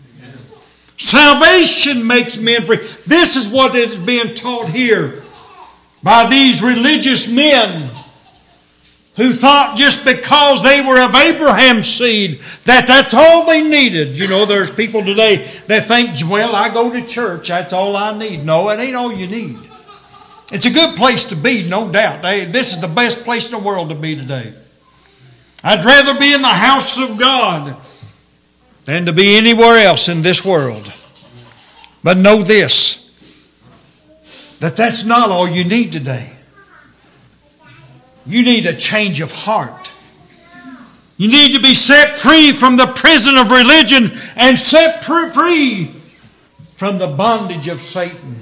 Salvation 0.98 2.08
makes 2.08 2.42
men 2.42 2.64
free. 2.64 2.78
This 3.06 3.36
is 3.36 3.54
what 3.54 3.76
is 3.76 4.00
being 4.00 4.34
taught 4.34 4.70
here 4.70 5.23
by 6.04 6.28
these 6.30 6.62
religious 6.62 7.32
men 7.32 7.90
who 9.16 9.32
thought 9.32 9.76
just 9.78 10.06
because 10.06 10.64
they 10.64 10.82
were 10.82 11.02
of 11.04 11.14
Abraham's 11.16 11.88
seed 11.88 12.40
that 12.66 12.88
that's 12.88 13.14
all 13.14 13.46
they 13.46 13.62
needed. 13.62 14.18
You 14.18 14.28
know, 14.28 14.46
there's 14.46 14.72
people 14.72 15.04
today 15.04 15.38
that 15.68 15.86
think, 15.86 16.12
well, 16.30 16.56
I 16.56 16.74
go 16.74 16.92
to 16.92 17.06
church, 17.06 17.48
that's 17.48 17.74
all 17.74 17.96
I 17.96 18.18
need. 18.18 18.46
No, 18.46 18.70
it 18.70 18.80
ain't 18.80 18.96
all 18.96 19.14
you 19.14 19.28
need. 19.28 19.58
It's 20.52 20.66
a 20.66 20.72
good 20.72 20.96
place 20.98 21.26
to 21.26 21.36
be, 21.36 21.68
no 21.68 21.92
doubt. 21.92 22.24
Hey, 22.24 22.46
this 22.46 22.74
is 22.74 22.82
the 22.82 22.88
best 22.88 23.24
place 23.24 23.52
in 23.52 23.58
the 23.58 23.66
world 23.66 23.90
to 23.90 23.96
be 23.96 24.16
today. 24.16 24.54
I'd 25.64 25.86
rather 25.86 26.20
be 26.20 26.34
in 26.34 26.42
the 26.42 26.48
house 26.48 27.00
of 27.00 27.18
God 27.18 27.78
than 28.86 29.06
to 29.06 29.14
be 29.14 29.38
anywhere 29.38 29.78
else 29.86 30.10
in 30.10 30.22
this 30.22 30.44
world. 30.44 30.92
But 32.04 32.18
know 32.18 32.42
this 32.42 33.03
that 34.64 34.78
that's 34.78 35.06
not 35.06 35.30
all 35.30 35.46
you 35.46 35.66
need 35.66 35.92
today. 35.92 36.32
You 38.26 38.44
need 38.44 38.66
a 38.66 38.74
change 38.74 39.20
of 39.20 39.30
heart. 39.30 39.92
You 41.18 41.28
need 41.28 41.54
to 41.54 41.62
be 41.62 41.74
set 41.74 42.18
free 42.18 42.54
from 42.54 42.78
the 42.78 42.86
prison 42.96 43.38
of 43.38 43.52
religion 43.52 44.18
and 44.38 44.58
set 44.58 45.04
free 45.04 45.88
from 46.78 46.98
the 46.98 47.08
bondage 47.08 47.68
of 47.68 47.82
Satan. 47.82 48.38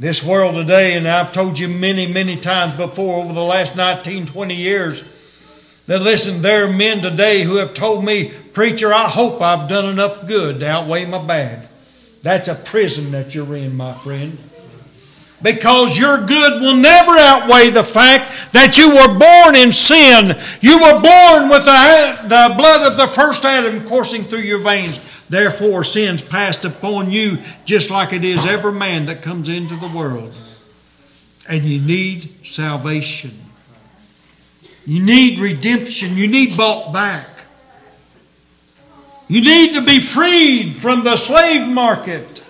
This 0.00 0.26
world 0.26 0.56
today, 0.56 0.96
and 0.96 1.06
I've 1.06 1.30
told 1.30 1.56
you 1.56 1.68
many, 1.68 2.08
many 2.08 2.34
times 2.34 2.76
before 2.76 3.22
over 3.22 3.32
the 3.32 3.40
last 3.40 3.76
19, 3.76 4.26
20 4.26 4.52
years, 4.52 5.84
that 5.86 6.02
listen, 6.02 6.42
there 6.42 6.68
are 6.68 6.72
men 6.72 7.02
today 7.02 7.44
who 7.44 7.58
have 7.58 7.72
told 7.72 8.04
me, 8.04 8.32
Preacher, 8.52 8.92
I 8.92 9.04
hope 9.04 9.40
I've 9.40 9.68
done 9.68 9.86
enough 9.86 10.26
good 10.26 10.58
to 10.58 10.68
outweigh 10.68 11.06
my 11.06 11.24
bad. 11.24 11.68
That's 12.22 12.48
a 12.48 12.54
prison 12.54 13.12
that 13.12 13.34
you're 13.34 13.56
in, 13.56 13.76
my 13.76 13.92
friend. 13.92 14.36
Because 15.40 15.96
your 15.96 16.26
good 16.26 16.60
will 16.60 16.74
never 16.74 17.12
outweigh 17.12 17.70
the 17.70 17.84
fact 17.84 18.52
that 18.52 18.76
you 18.76 18.90
were 18.90 19.18
born 19.18 19.54
in 19.54 19.70
sin. 19.70 20.36
You 20.60 20.78
were 20.78 21.00
born 21.00 21.48
with 21.48 21.64
the, 21.64 22.28
the 22.28 22.54
blood 22.56 22.90
of 22.90 22.96
the 22.96 23.06
first 23.06 23.44
Adam 23.44 23.86
coursing 23.86 24.24
through 24.24 24.40
your 24.40 24.58
veins. 24.58 24.98
Therefore, 25.28 25.84
sin's 25.84 26.22
passed 26.22 26.64
upon 26.64 27.10
you 27.10 27.38
just 27.64 27.90
like 27.90 28.12
it 28.12 28.24
is 28.24 28.46
every 28.46 28.72
man 28.72 29.06
that 29.06 29.22
comes 29.22 29.48
into 29.48 29.76
the 29.76 29.88
world. 29.88 30.34
And 31.48 31.62
you 31.62 31.80
need 31.80 32.44
salvation. 32.44 33.30
You 34.84 35.04
need 35.04 35.38
redemption. 35.38 36.16
You 36.16 36.26
need 36.26 36.56
bought 36.56 36.92
back. 36.92 37.37
You 39.28 39.42
need 39.42 39.74
to 39.74 39.82
be 39.82 40.00
freed 40.00 40.74
from 40.74 41.04
the 41.04 41.16
slave 41.16 41.68
market. 41.68 42.42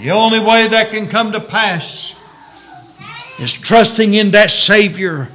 The 0.00 0.10
only 0.12 0.40
way 0.40 0.66
that 0.68 0.90
can 0.90 1.06
come 1.06 1.32
to 1.32 1.40
pass 1.40 2.18
is 3.38 3.52
trusting 3.52 4.14
in 4.14 4.30
that 4.30 4.50
Savior 4.50 5.28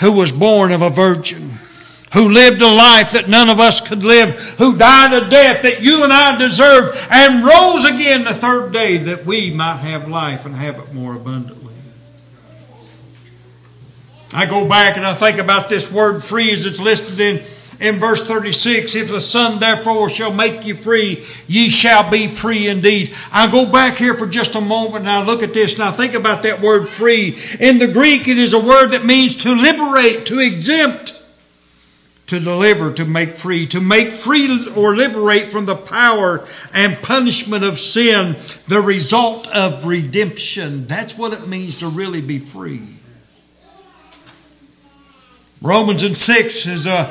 who 0.00 0.12
was 0.12 0.32
born 0.32 0.72
of 0.72 0.82
a 0.82 0.90
virgin, 0.90 1.50
who 2.12 2.28
lived 2.28 2.60
a 2.60 2.66
life 2.66 3.12
that 3.12 3.28
none 3.28 3.48
of 3.48 3.58
us 3.58 3.86
could 3.86 4.04
live, 4.04 4.38
who 4.58 4.76
died 4.76 5.12
a 5.12 5.28
death 5.28 5.62
that 5.62 5.82
you 5.82 6.04
and 6.04 6.12
I 6.12 6.36
deserved, 6.38 6.98
and 7.10 7.44
rose 7.44 7.84
again 7.84 8.24
the 8.24 8.34
third 8.34 8.72
day 8.72 8.98
that 8.98 9.24
we 9.24 9.50
might 9.50 9.78
have 9.78 10.08
life 10.08 10.44
and 10.44 10.54
have 10.54 10.78
it 10.78 10.92
more 10.92 11.14
abundantly. 11.14 11.74
I 14.34 14.44
go 14.44 14.68
back 14.68 14.96
and 14.96 15.06
I 15.06 15.14
think 15.14 15.38
about 15.38 15.68
this 15.70 15.90
word 15.90 16.22
free 16.22 16.52
as 16.52 16.66
it's 16.66 16.80
listed 16.80 17.20
in 17.20 17.42
in 17.80 17.96
verse 17.96 18.26
36 18.26 18.94
if 18.94 19.08
the 19.08 19.20
son 19.20 19.58
therefore 19.58 20.08
shall 20.08 20.32
make 20.32 20.64
you 20.66 20.74
free 20.74 21.22
ye 21.46 21.68
shall 21.68 22.10
be 22.10 22.26
free 22.26 22.68
indeed. 22.68 23.12
I'll 23.32 23.50
go 23.50 23.70
back 23.70 23.96
here 23.96 24.14
for 24.14 24.26
just 24.26 24.54
a 24.54 24.60
moment 24.60 25.00
and 25.00 25.10
i 25.10 25.24
look 25.24 25.42
at 25.42 25.54
this 25.54 25.78
i 25.80 25.90
think 25.90 26.14
about 26.14 26.42
that 26.44 26.60
word 26.60 26.88
free. 26.88 27.38
In 27.60 27.78
the 27.78 27.90
greek 27.92 28.28
it 28.28 28.38
is 28.38 28.54
a 28.54 28.58
word 28.58 28.88
that 28.88 29.04
means 29.04 29.36
to 29.44 29.54
liberate 29.54 30.26
to 30.26 30.40
exempt 30.40 31.12
to 32.26 32.40
deliver 32.40 32.92
to 32.92 33.04
make 33.04 33.30
free 33.30 33.66
to 33.66 33.80
make 33.80 34.08
free 34.08 34.68
or 34.74 34.96
liberate 34.96 35.46
from 35.46 35.64
the 35.64 35.76
power 35.76 36.44
and 36.72 36.96
punishment 37.02 37.64
of 37.64 37.78
sin 37.78 38.36
the 38.68 38.80
result 38.80 39.46
of 39.54 39.86
redemption. 39.86 40.86
That's 40.86 41.16
what 41.16 41.32
it 41.32 41.46
means 41.46 41.78
to 41.78 41.88
really 41.88 42.20
be 42.20 42.38
free. 42.38 42.82
Romans 45.62 46.02
and 46.02 46.16
6 46.16 46.66
is 46.66 46.86
a 46.86 47.04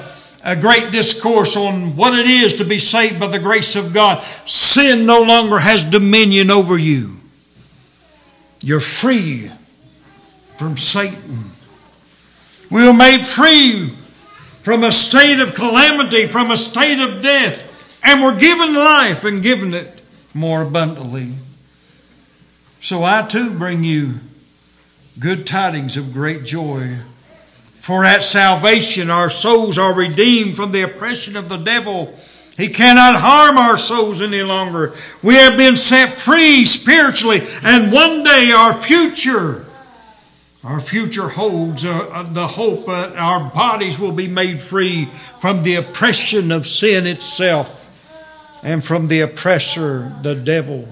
a 0.45 0.55
great 0.55 0.91
discourse 0.91 1.57
on 1.57 1.95
what 1.95 2.17
it 2.17 2.27
is 2.27 2.53
to 2.55 2.63
be 2.63 2.77
saved 2.77 3.19
by 3.19 3.27
the 3.27 3.39
grace 3.39 3.75
of 3.75 3.93
God. 3.93 4.23
Sin 4.45 5.07
no 5.07 5.23
longer 5.23 5.57
has 5.57 5.83
dominion 5.83 6.51
over 6.51 6.77
you. 6.77 7.17
You're 8.61 8.79
free 8.79 9.49
from 10.57 10.77
Satan. 10.77 11.51
We 12.69 12.85
were 12.85 12.93
made 12.93 13.25
free 13.25 13.89
from 14.61 14.83
a 14.83 14.91
state 14.91 15.41
of 15.41 15.55
calamity, 15.55 16.27
from 16.27 16.51
a 16.51 16.57
state 16.57 16.99
of 16.99 17.23
death, 17.23 17.99
and 18.03 18.21
we're 18.21 18.39
given 18.39 18.75
life 18.75 19.23
and 19.23 19.41
given 19.41 19.73
it 19.73 20.03
more 20.35 20.61
abundantly. 20.61 21.33
So 22.81 23.03
I 23.03 23.23
too 23.23 23.57
bring 23.57 23.83
you 23.83 24.19
good 25.19 25.47
tidings 25.47 25.97
of 25.97 26.13
great 26.13 26.43
joy 26.43 26.99
for 27.85 28.03
at 28.03 28.23
salvation 28.23 29.11
our 29.11 29.29
souls 29.29 29.77
are 29.77 29.93
redeemed 29.93 30.55
from 30.55 30.71
the 30.71 30.81
oppression 30.81 31.37
of 31.37 31.49
the 31.49 31.57
devil. 31.57 32.11
He 32.57 32.67
cannot 32.67 33.21
harm 33.21 33.59
our 33.59 33.77
souls 33.77 34.23
any 34.23 34.41
longer. 34.41 34.95
We 35.21 35.35
have 35.35 35.55
been 35.55 35.75
set 35.75 36.09
free 36.13 36.65
spiritually, 36.65 37.41
and 37.61 37.91
one 37.91 38.23
day 38.23 38.51
our 38.51 38.73
future, 38.73 39.67
our 40.63 40.79
future 40.79 41.29
holds 41.29 41.85
uh, 41.85 42.27
the 42.31 42.47
hope 42.47 42.87
that 42.87 43.15
our 43.17 43.51
bodies 43.51 43.99
will 43.99 44.13
be 44.13 44.27
made 44.27 44.63
free 44.63 45.05
from 45.05 45.61
the 45.61 45.75
oppression 45.75 46.51
of 46.51 46.65
sin 46.65 47.05
itself 47.05 47.83
and 48.63 48.83
from 48.83 49.09
the 49.09 49.21
oppressor, 49.21 50.11
the 50.23 50.33
devil. 50.33 50.89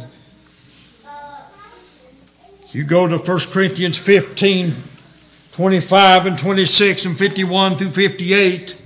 You 2.69 2.83
go 2.83 3.07
to 3.07 3.17
1 3.17 3.39
Corinthians 3.51 3.97
15 3.97 4.75
25 5.53 6.25
and 6.25 6.37
26 6.37 7.05
and 7.05 7.15
51 7.15 7.75
through 7.75 7.89
58, 7.89 8.81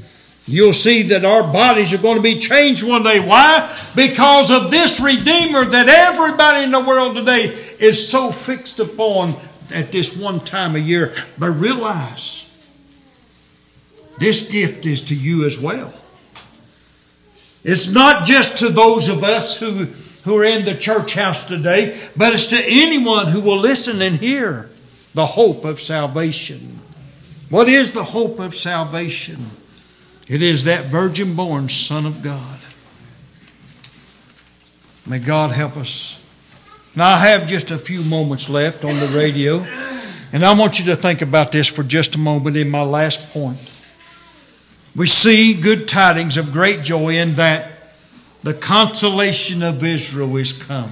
you'll 0.47 0.73
see 0.73 1.03
that 1.03 1.23
our 1.23 1.41
bodies 1.53 1.93
are 1.93 1.97
going 1.97 2.17
to 2.17 2.21
be 2.21 2.37
changed 2.37 2.85
one 2.85 3.03
day. 3.03 3.25
Why? 3.25 3.73
Because 3.95 4.51
of 4.51 4.69
this 4.69 4.99
Redeemer 4.99 5.63
that 5.63 5.87
everybody 5.87 6.65
in 6.65 6.71
the 6.71 6.81
world 6.81 7.15
today 7.15 7.45
is 7.79 8.09
so 8.09 8.31
fixed 8.31 8.81
upon 8.81 9.35
at 9.73 9.93
this 9.93 10.17
one 10.17 10.41
time 10.41 10.75
a 10.75 10.79
year. 10.79 11.15
But 11.39 11.51
realize 11.51 12.43
this 14.19 14.51
gift 14.51 14.85
is 14.85 15.03
to 15.03 15.15
you 15.15 15.45
as 15.45 15.57
well. 15.57 15.93
It's 17.63 17.93
not 17.93 18.25
just 18.25 18.57
to 18.57 18.67
those 18.67 19.07
of 19.07 19.23
us 19.23 19.57
who, 19.57 19.85
who 20.29 20.37
are 20.37 20.43
in 20.43 20.65
the 20.65 20.75
church 20.75 21.13
house 21.13 21.47
today, 21.47 21.97
but 22.17 22.33
it's 22.33 22.47
to 22.47 22.61
anyone 22.61 23.27
who 23.27 23.39
will 23.39 23.57
listen 23.57 24.01
and 24.01 24.17
hear 24.17 24.69
the 25.17 25.25
hope 25.25 25.65
of 25.65 25.81
salvation. 25.81 26.79
What 27.49 27.67
is 27.67 27.91
the 27.91 28.03
hope 28.03 28.37
of 28.37 28.53
salvation? 28.53 29.43
It 30.27 30.43
is 30.43 30.65
that 30.65 30.91
virgin 30.91 31.35
born 31.35 31.69
Son 31.69 32.05
of 32.05 32.21
God. 32.21 32.59
May 35.07 35.17
God 35.17 35.49
help 35.49 35.75
us. 35.75 36.23
Now, 36.95 37.15
I 37.15 37.17
have 37.29 37.47
just 37.47 37.71
a 37.71 37.79
few 37.79 38.03
moments 38.03 38.47
left 38.47 38.85
on 38.85 38.91
the 38.91 39.11
radio, 39.17 39.65
and 40.33 40.45
I 40.45 40.53
want 40.53 40.77
you 40.77 40.85
to 40.85 40.95
think 40.95 41.23
about 41.23 41.51
this 41.51 41.67
for 41.67 41.81
just 41.81 42.13
a 42.13 42.19
moment 42.19 42.55
in 42.55 42.69
my 42.69 42.83
last 42.83 43.33
point. 43.33 43.73
We 44.95 45.07
see 45.07 45.59
good 45.59 45.87
tidings 45.87 46.37
of 46.37 46.51
great 46.53 46.83
joy 46.83 47.15
in 47.15 47.33
that 47.35 47.71
the 48.43 48.53
consolation 48.53 49.63
of 49.63 49.83
Israel 49.83 50.37
is 50.37 50.53
come. 50.53 50.91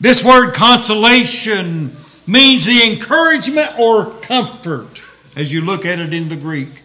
This 0.00 0.24
word 0.24 0.54
consolation 0.54 1.94
means 2.26 2.66
the 2.66 2.92
encouragement 2.92 3.78
or 3.78 4.10
comfort 4.20 5.02
as 5.36 5.52
you 5.52 5.64
look 5.64 5.84
at 5.84 5.98
it 5.98 6.12
in 6.12 6.28
the 6.28 6.36
Greek. 6.36 6.82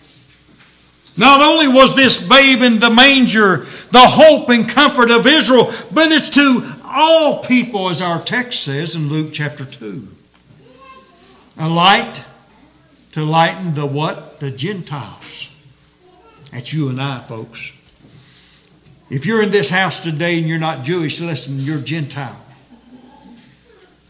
Not 1.17 1.41
only 1.41 1.67
was 1.67 1.95
this 1.95 2.27
babe 2.27 2.61
in 2.61 2.79
the 2.79 2.89
manger 2.89 3.57
the 3.91 4.07
hope 4.07 4.49
and 4.49 4.67
comfort 4.67 5.09
of 5.09 5.25
Israel, 5.25 5.65
but 5.93 6.11
it's 6.11 6.29
to 6.31 6.75
all 6.85 7.43
people, 7.43 7.89
as 7.89 8.01
our 8.01 8.21
text 8.21 8.63
says 8.63 8.95
in 8.95 9.09
Luke 9.09 9.29
chapter 9.31 9.65
2. 9.65 10.07
A 11.57 11.69
light 11.69 12.23
to 13.13 13.23
lighten 13.23 13.73
the 13.73 13.85
what? 13.85 14.39
The 14.39 14.51
Gentiles. 14.51 15.55
That's 16.51 16.73
you 16.73 16.89
and 16.89 17.01
I, 17.01 17.19
folks. 17.19 17.71
If 19.09 19.25
you're 19.25 19.41
in 19.41 19.51
this 19.51 19.69
house 19.69 20.01
today 20.01 20.37
and 20.37 20.47
you're 20.47 20.57
not 20.57 20.83
Jewish, 20.83 21.21
listen, 21.21 21.59
you're 21.59 21.79
Gentile. 21.79 22.44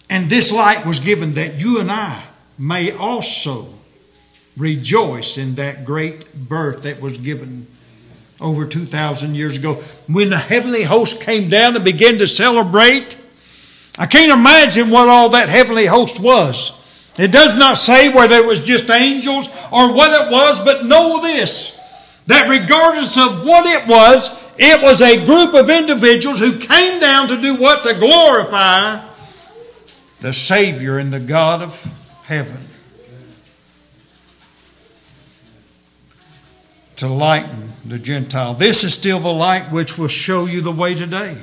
And 0.09 0.29
this 0.29 0.51
light 0.51 0.85
was 0.85 0.99
given 0.99 1.33
that 1.33 1.59
you 1.59 1.79
and 1.79 1.91
I 1.91 2.21
may 2.57 2.91
also 2.91 3.67
rejoice 4.57 5.37
in 5.37 5.55
that 5.55 5.83
great 5.83 6.33
birth 6.33 6.83
that 6.83 7.01
was 7.01 7.17
given 7.17 7.67
over 8.39 8.65
2,000 8.65 9.35
years 9.35 9.57
ago. 9.57 9.75
When 10.07 10.29
the 10.29 10.37
heavenly 10.37 10.83
host 10.83 11.21
came 11.21 11.49
down 11.49 11.75
and 11.75 11.83
began 11.83 12.17
to 12.19 12.27
celebrate, 12.27 13.17
I 13.97 14.05
can't 14.05 14.31
imagine 14.31 14.89
what 14.89 15.09
all 15.09 15.29
that 15.29 15.49
heavenly 15.49 15.85
host 15.85 16.19
was. 16.19 16.81
It 17.17 17.31
does 17.31 17.57
not 17.57 17.77
say 17.77 18.13
whether 18.13 18.35
it 18.35 18.45
was 18.45 18.63
just 18.63 18.89
angels 18.89 19.47
or 19.71 19.93
what 19.93 20.27
it 20.27 20.31
was, 20.31 20.59
but 20.59 20.85
know 20.85 21.21
this 21.21 21.81
that 22.27 22.49
regardless 22.49 23.17
of 23.17 23.45
what 23.45 23.65
it 23.67 23.87
was, 23.87 24.43
it 24.57 24.81
was 24.81 25.01
a 25.01 25.23
group 25.25 25.53
of 25.53 25.69
individuals 25.69 26.39
who 26.39 26.57
came 26.57 26.99
down 26.99 27.27
to 27.27 27.39
do 27.39 27.55
what? 27.55 27.83
To 27.83 27.93
glorify 27.93 29.04
the 30.25 30.33
Savior 30.33 30.97
and 30.97 31.13
the 31.13 31.19
God 31.19 31.61
of 31.61 31.85
heaven. 32.25 32.59
To 36.95 37.07
lighten 37.07 37.69
the 37.85 37.99
Gentile. 37.99 38.55
This 38.55 38.83
is 38.83 38.95
still 38.95 39.19
the 39.19 39.31
light 39.31 39.71
which 39.71 39.99
will 39.99 40.07
show 40.07 40.47
you 40.47 40.61
the 40.61 40.71
way 40.71 40.95
today. 40.95 41.37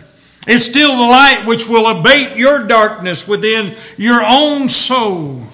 It's 0.49 0.65
still 0.65 0.97
the 0.97 1.03
light 1.03 1.45
which 1.47 1.69
will 1.69 1.97
abate 1.97 2.37
your 2.37 2.67
darkness 2.67 3.29
within 3.29 3.77
your 3.99 4.21
own 4.21 4.69
soul. 4.69 5.47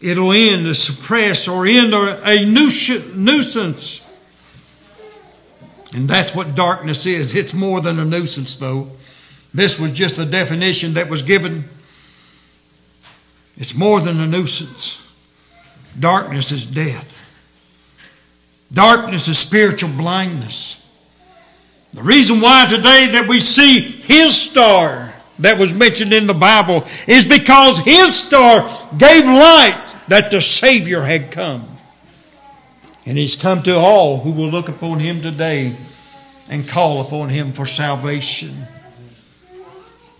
It'll 0.00 0.32
end 0.32 0.66
a 0.66 0.74
suppress 0.74 1.46
or 1.46 1.64
end 1.64 1.94
a 1.94 2.44
nuisance. 2.44 4.02
And 5.94 6.08
that's 6.08 6.34
what 6.34 6.56
darkness 6.56 7.06
is. 7.06 7.36
It's 7.36 7.54
more 7.54 7.80
than 7.80 8.00
a 8.00 8.04
nuisance, 8.04 8.56
though. 8.56 8.90
This 9.56 9.80
was 9.80 9.90
just 9.92 10.18
a 10.18 10.26
definition 10.26 10.94
that 10.94 11.08
was 11.08 11.22
given. 11.22 11.64
It's 13.56 13.74
more 13.74 14.00
than 14.00 14.20
a 14.20 14.26
nuisance. 14.26 15.02
Darkness 15.98 16.52
is 16.52 16.66
death. 16.66 17.22
Darkness 18.70 19.28
is 19.28 19.38
spiritual 19.38 19.88
blindness. 19.96 20.82
The 21.94 22.02
reason 22.02 22.42
why 22.42 22.66
today 22.68 23.08
that 23.12 23.28
we 23.30 23.40
see 23.40 23.80
his 23.80 24.38
star 24.38 25.14
that 25.38 25.58
was 25.58 25.72
mentioned 25.72 26.12
in 26.12 26.26
the 26.26 26.34
Bible 26.34 26.84
is 27.08 27.26
because 27.26 27.78
his 27.78 28.14
star 28.14 28.60
gave 28.98 29.24
light 29.24 29.82
that 30.08 30.30
the 30.30 30.42
Savior 30.42 31.00
had 31.00 31.30
come. 31.30 31.66
And 33.06 33.16
he's 33.16 33.36
come 33.36 33.62
to 33.62 33.74
all 33.74 34.18
who 34.18 34.32
will 34.32 34.50
look 34.50 34.68
upon 34.68 34.98
him 34.98 35.22
today 35.22 35.74
and 36.50 36.68
call 36.68 37.00
upon 37.00 37.30
him 37.30 37.52
for 37.52 37.64
salvation. 37.64 38.66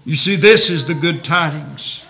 You 0.06 0.14
see, 0.14 0.36
this 0.36 0.70
is 0.70 0.86
the 0.86 0.94
good 0.94 1.24
tidings. 1.24 2.06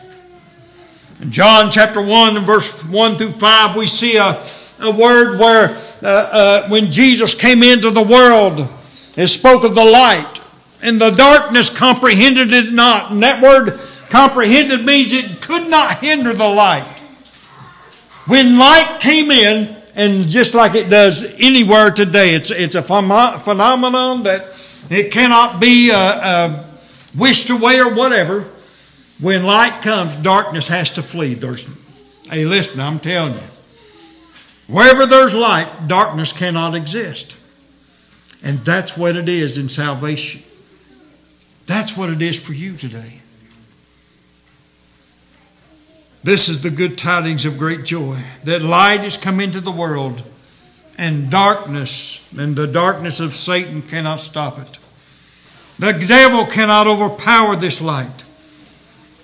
In 1.22 1.30
John 1.30 1.70
chapter 1.70 2.02
1 2.02 2.36
and 2.36 2.44
verse 2.44 2.84
1 2.86 3.16
through 3.16 3.30
5, 3.30 3.74
we 3.74 3.86
see 3.86 4.18
a, 4.18 4.38
a 4.82 4.90
word 4.90 5.40
where 5.40 5.74
uh, 6.02 6.06
uh, 6.06 6.68
when 6.68 6.90
Jesus 6.90 7.34
came 7.34 7.62
into 7.62 7.90
the 7.90 8.02
world, 8.02 8.68
it 9.16 9.28
spoke 9.28 9.64
of 9.64 9.74
the 9.74 9.84
light, 9.84 10.40
and 10.82 11.00
the 11.00 11.08
darkness 11.08 11.74
comprehended 11.74 12.52
it 12.52 12.74
not. 12.74 13.12
And 13.12 13.22
that 13.22 13.42
word 13.42 13.80
comprehended 14.10 14.84
means 14.84 15.14
it 15.14 15.40
could 15.40 15.70
not 15.70 15.98
hinder 16.00 16.34
the 16.34 16.46
light. 16.46 17.00
When 18.26 18.58
light 18.58 18.98
came 19.00 19.30
in, 19.30 19.74
and 19.94 20.28
just 20.28 20.52
like 20.52 20.74
it 20.74 20.90
does 20.90 21.34
anywhere 21.40 21.90
today, 21.90 22.34
it's, 22.34 22.50
it's 22.50 22.74
a 22.74 22.82
phenomenon 22.82 24.24
that 24.24 24.52
it 24.90 25.10
cannot 25.10 25.62
be 25.62 25.90
uh, 25.90 25.96
uh, 25.96 26.65
wished 27.18 27.50
away 27.50 27.80
or 27.80 27.94
whatever. 27.94 28.44
When 29.20 29.44
light 29.44 29.82
comes, 29.82 30.14
darkness 30.16 30.68
has 30.68 30.90
to 30.90 31.02
flee. 31.02 31.34
There's, 31.34 31.64
hey, 32.28 32.44
listen, 32.44 32.80
I'm 32.80 32.98
telling 32.98 33.34
you. 33.34 33.40
Wherever 34.68 35.06
there's 35.06 35.34
light, 35.34 35.68
darkness 35.86 36.32
cannot 36.36 36.74
exist. 36.74 37.42
And 38.44 38.58
that's 38.58 38.98
what 38.98 39.16
it 39.16 39.28
is 39.28 39.58
in 39.58 39.68
salvation. 39.68 40.42
That's 41.66 41.96
what 41.96 42.10
it 42.10 42.20
is 42.20 42.44
for 42.44 42.52
you 42.52 42.76
today. 42.76 43.20
This 46.22 46.48
is 46.48 46.62
the 46.62 46.70
good 46.70 46.98
tidings 46.98 47.44
of 47.44 47.56
great 47.56 47.84
joy 47.84 48.20
that 48.44 48.60
light 48.60 49.00
has 49.00 49.16
come 49.16 49.38
into 49.38 49.60
the 49.60 49.70
world, 49.70 50.22
and 50.98 51.30
darkness 51.30 52.28
and 52.36 52.56
the 52.56 52.66
darkness 52.66 53.20
of 53.20 53.32
Satan 53.32 53.80
cannot 53.80 54.16
stop 54.16 54.58
it. 54.58 54.78
The 55.78 55.92
devil 55.92 56.46
cannot 56.46 56.86
overpower 56.86 57.56
this 57.56 57.80
light, 57.80 58.24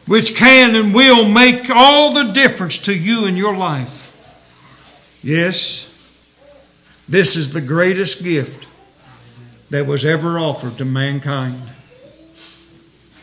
which 0.07 0.37
can 0.37 0.75
and 0.77 0.95
will 0.95 1.29
make 1.29 1.71
all 1.71 2.13
the 2.13 2.33
difference 2.33 2.79
to 2.79 2.99
you 2.99 3.27
in 3.27 3.37
your 3.37 3.57
life. 3.57 4.01
Yes, 5.23 5.89
this 7.09 7.37
is 7.37 7.53
the 7.53 7.61
greatest 7.61 8.23
gift 8.23 8.69
that 9.71 9.87
was 9.87 10.05
ever 10.05 10.39
offered 10.39 10.79
to 10.79 10.85
mankind 10.85 11.63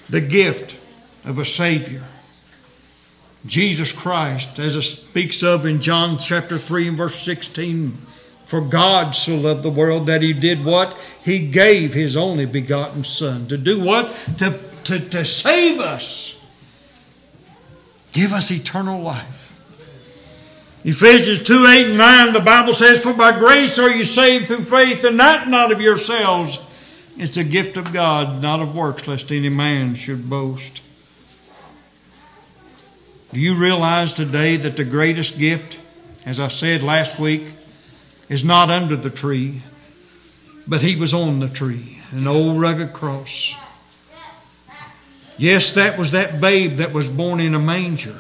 the 0.10 0.22
gift 0.22 0.76
of 1.24 1.38
a 1.38 1.46
Savior 1.46 2.04
Jesus 3.46 3.94
Christ, 3.94 4.60
as 4.60 4.76
it 4.76 4.82
speaks 4.82 5.44
of 5.44 5.66
in 5.66 5.80
John 5.80 6.18
chapter 6.18 6.58
3 6.58 6.90
and 6.90 6.98
verse 6.98 7.16
16. 7.16 7.98
For 8.50 8.62
God 8.62 9.14
so 9.14 9.36
loved 9.36 9.62
the 9.62 9.70
world 9.70 10.08
that 10.08 10.24
he 10.24 10.34
did 10.34 10.66
what? 10.66 10.98
He 11.24 11.52
gave 11.52 11.94
his 11.94 12.18
only 12.18 12.48
begotten 12.48 13.04
Son. 13.04 13.48
To 13.50 13.60
do 13.60 13.80
what? 13.80 14.08
To, 14.40 14.60
to, 14.86 15.00
to 15.12 15.24
save 15.24 15.80
us. 15.80 16.36
Give 18.12 18.34
us 18.34 18.50
eternal 18.50 19.02
life. 19.02 19.46
Ephesians 20.84 21.44
2 21.44 21.64
8 21.64 21.86
and 21.90 21.98
9, 22.00 22.34
the 22.34 22.40
Bible 22.40 22.74
says, 22.74 23.04
For 23.04 23.14
by 23.14 23.38
grace 23.38 23.78
are 23.78 23.92
you 23.92 24.04
saved 24.04 24.48
through 24.48 24.62
faith, 24.64 25.04
and 25.04 25.20
that 25.20 25.48
not 25.48 25.72
of 25.72 25.80
yourselves. 25.80 26.58
It's 27.20 27.38
a 27.38 27.44
gift 27.44 27.78
of 27.78 27.94
God, 27.94 28.42
not 28.42 28.62
of 28.62 28.76
works, 28.76 29.08
lest 29.08 29.32
any 29.32 29.50
man 29.50 29.94
should 29.94 30.28
boast. 30.28 30.84
Do 33.32 33.40
you 33.40 33.54
realize 33.54 34.14
today 34.14 34.56
that 34.56 34.76
the 34.76 34.86
greatest 34.86 35.38
gift, 35.38 35.80
as 36.26 36.40
I 36.40 36.48
said 36.48 36.82
last 36.82 37.20
week, 37.20 37.44
is 38.30 38.46
not 38.46 38.70
under 38.70 38.96
the 38.96 39.10
tree, 39.10 39.62
but 40.68 40.82
he 40.82 40.96
was 40.96 41.14
on 41.14 41.40
the 41.40 41.50
tree, 41.50 41.98
an 42.12 42.28
old 42.28 42.62
rugged 42.62 42.94
cross. 42.94 43.56
Yes, 45.38 45.74
that 45.74 45.98
was 45.98 46.12
that 46.12 46.40
babe 46.40 46.74
that 46.78 46.94
was 46.94 47.10
born 47.10 47.40
in 47.40 47.56
a 47.56 47.60
manger. 47.60 48.16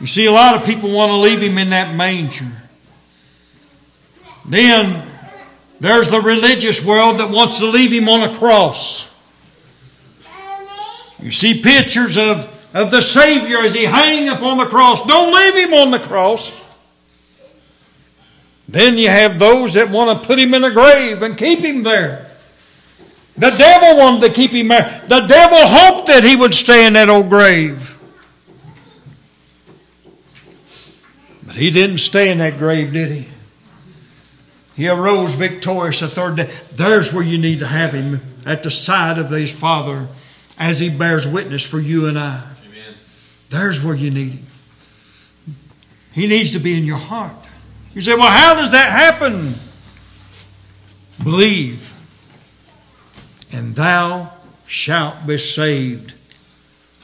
You 0.00 0.06
see, 0.06 0.26
a 0.26 0.32
lot 0.32 0.56
of 0.56 0.64
people 0.64 0.92
want 0.92 1.10
to 1.10 1.16
leave 1.16 1.40
him 1.40 1.58
in 1.58 1.70
that 1.70 1.94
manger. 1.94 2.50
Then 4.44 5.02
there's 5.80 6.08
the 6.08 6.20
religious 6.20 6.84
world 6.84 7.18
that 7.18 7.30
wants 7.30 7.58
to 7.58 7.66
leave 7.66 7.92
him 7.92 8.08
on 8.08 8.28
a 8.28 8.34
cross. 8.36 9.08
You 11.20 11.30
see 11.30 11.62
pictures 11.62 12.18
of 12.18 12.52
of 12.74 12.90
the 12.90 13.00
Savior 13.00 13.58
as 13.58 13.74
he 13.74 13.84
hang 13.84 14.28
upon 14.28 14.58
the 14.58 14.64
cross. 14.64 15.06
Don't 15.06 15.34
leave 15.34 15.66
him 15.66 15.74
on 15.74 15.90
the 15.90 15.98
cross. 15.98 16.58
Then 18.72 18.98
you 18.98 19.08
have 19.08 19.38
those 19.38 19.74
that 19.74 19.90
want 19.90 20.20
to 20.20 20.26
put 20.26 20.38
him 20.38 20.54
in 20.54 20.64
a 20.64 20.70
grave 20.70 21.22
and 21.22 21.36
keep 21.36 21.60
him 21.60 21.82
there. 21.82 22.26
The 23.36 23.50
devil 23.50 23.98
wanted 23.98 24.26
to 24.26 24.32
keep 24.32 24.50
him 24.50 24.68
there. 24.68 25.02
The 25.06 25.20
devil 25.26 25.58
hoped 25.60 26.08
that 26.08 26.24
he 26.24 26.36
would 26.36 26.52
stay 26.52 26.86
in 26.86 26.94
that 26.94 27.08
old 27.08 27.28
grave. 27.28 27.88
But 31.46 31.56
he 31.56 31.70
didn't 31.70 31.98
stay 31.98 32.32
in 32.32 32.38
that 32.38 32.58
grave, 32.58 32.92
did 32.92 33.10
he? 33.10 33.28
He 34.74 34.88
arose 34.88 35.34
victorious 35.34 36.00
the 36.00 36.08
third 36.08 36.36
day. 36.36 36.50
There's 36.74 37.12
where 37.12 37.24
you 37.24 37.38
need 37.38 37.60
to 37.60 37.66
have 37.66 37.92
him 37.92 38.20
at 38.44 38.62
the 38.62 38.70
side 38.70 39.18
of 39.18 39.30
his 39.30 39.54
Father 39.54 40.08
as 40.58 40.78
he 40.78 40.88
bears 40.88 41.28
witness 41.28 41.64
for 41.64 41.78
you 41.78 42.06
and 42.06 42.18
I. 42.18 42.52
There's 43.52 43.84
where 43.84 43.94
you 43.94 44.10
need 44.10 44.32
Him. 44.32 44.46
He 46.12 46.26
needs 46.26 46.52
to 46.52 46.58
be 46.58 46.76
in 46.76 46.84
your 46.84 46.96
heart. 46.96 47.36
You 47.94 48.00
say, 48.00 48.14
well, 48.14 48.30
how 48.30 48.54
does 48.54 48.72
that 48.72 48.90
happen? 48.90 49.52
Believe, 51.22 51.94
and 53.52 53.74
thou 53.74 54.32
shalt 54.66 55.26
be 55.26 55.36
saved. 55.36 56.14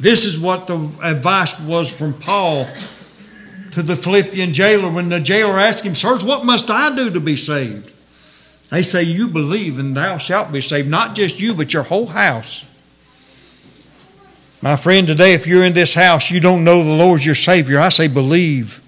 This 0.01 0.25
is 0.25 0.41
what 0.41 0.67
the 0.67 0.77
advice 1.03 1.61
was 1.61 1.93
from 1.93 2.15
Paul 2.15 2.67
to 3.73 3.83
the 3.83 3.97
Philippian 3.97 4.53
jailer 4.53 4.91
when 4.91 5.09
the 5.09 5.21
jailer 5.21 5.59
asked 5.59 5.85
him, 5.85 5.95
Sirs, 5.95 6.25
what 6.25 6.45
must 6.45 6.71
I 6.71 6.95
do 6.97 7.11
to 7.11 7.21
be 7.21 7.37
saved? 7.37 7.93
They 8.71 8.83
say, 8.83 9.03
You 9.03 9.29
believe 9.29 9.79
and 9.79 9.97
thou 9.97 10.17
shalt 10.17 10.53
be 10.53 10.61
saved. 10.61 10.89
Not 10.89 11.15
just 11.15 11.39
you, 11.39 11.55
but 11.55 11.75
your 11.75 11.83
whole 11.83 12.07
house. 12.07 12.65
My 14.61 14.77
friend, 14.77 15.07
today, 15.07 15.35
if 15.35 15.47
you're 15.47 15.65
in 15.65 15.73
this 15.73 15.95
house, 15.95 16.31
you 16.31 16.41
don't 16.41 16.65
know 16.65 16.83
the 16.83 16.95
Lord's 16.95 17.25
your 17.25 17.35
Savior, 17.35 17.79
I 17.79 17.91
say 17.91 18.09
believe. 18.09 18.83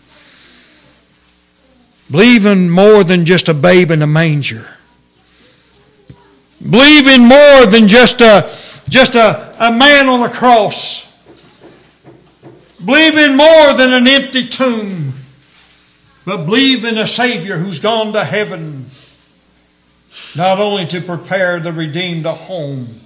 Believe 2.10 2.44
in 2.44 2.68
more 2.68 3.04
than 3.04 3.24
just 3.24 3.48
a 3.48 3.54
babe 3.54 3.90
in 3.90 4.02
a 4.02 4.06
manger. 4.06 4.66
Believe 6.60 7.06
in 7.06 7.22
more 7.22 7.66
than 7.66 7.86
just 7.86 8.20
a, 8.20 8.50
just 8.88 9.14
a, 9.14 9.56
a 9.58 9.72
man 9.72 10.08
on 10.08 10.28
a 10.28 10.32
cross. 10.32 11.08
Believe 12.84 13.16
in 13.16 13.36
more 13.36 13.74
than 13.74 13.92
an 13.92 14.08
empty 14.08 14.46
tomb. 14.46 15.14
But 16.26 16.44
believe 16.44 16.84
in 16.84 16.98
a 16.98 17.06
Savior 17.06 17.56
who's 17.56 17.78
gone 17.78 18.12
to 18.12 18.24
heaven, 18.24 18.86
not 20.36 20.58
only 20.58 20.86
to 20.86 21.00
prepare 21.00 21.60
the 21.60 21.72
redeemed 21.72 22.26
a 22.26 22.32
home, 22.32 23.00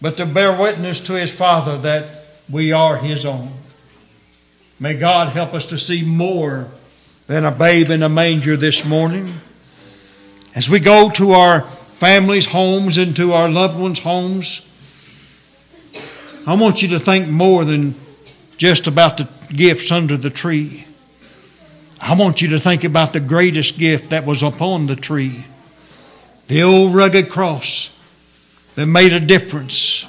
but 0.00 0.16
to 0.18 0.26
bear 0.26 0.56
witness 0.58 1.00
to 1.06 1.14
his 1.14 1.32
Father 1.32 1.78
that 1.78 2.28
we 2.50 2.72
are 2.72 2.96
his 2.96 3.26
own. 3.26 3.50
May 4.78 4.94
God 4.94 5.32
help 5.32 5.54
us 5.54 5.66
to 5.66 5.78
see 5.78 6.04
more 6.04 6.68
than 7.28 7.44
a 7.44 7.50
babe 7.50 7.90
in 7.90 8.02
a 8.02 8.08
manger 8.08 8.56
this 8.56 8.86
morning. 8.86 9.34
As 10.54 10.68
we 10.68 10.80
go 10.80 11.10
to 11.10 11.32
our 11.32 11.60
families' 11.60 12.46
homes 12.46 12.96
and 12.96 13.14
to 13.16 13.34
our 13.34 13.50
loved 13.50 13.78
ones' 13.78 14.00
homes, 14.00 14.64
I 16.46 16.54
want 16.54 16.80
you 16.80 16.88
to 16.88 16.98
think 16.98 17.28
more 17.28 17.66
than 17.66 17.94
just 18.56 18.86
about 18.86 19.18
the 19.18 19.28
gifts 19.54 19.92
under 19.92 20.16
the 20.16 20.30
tree. 20.30 20.86
I 22.00 22.14
want 22.14 22.40
you 22.40 22.48
to 22.48 22.58
think 22.58 22.82
about 22.84 23.12
the 23.12 23.20
greatest 23.20 23.78
gift 23.78 24.10
that 24.10 24.24
was 24.24 24.42
upon 24.42 24.86
the 24.86 24.96
tree 24.96 25.44
the 26.46 26.62
old 26.62 26.94
rugged 26.94 27.28
cross 27.28 27.94
that 28.74 28.86
made 28.86 29.12
a 29.12 29.20
difference 29.20 30.06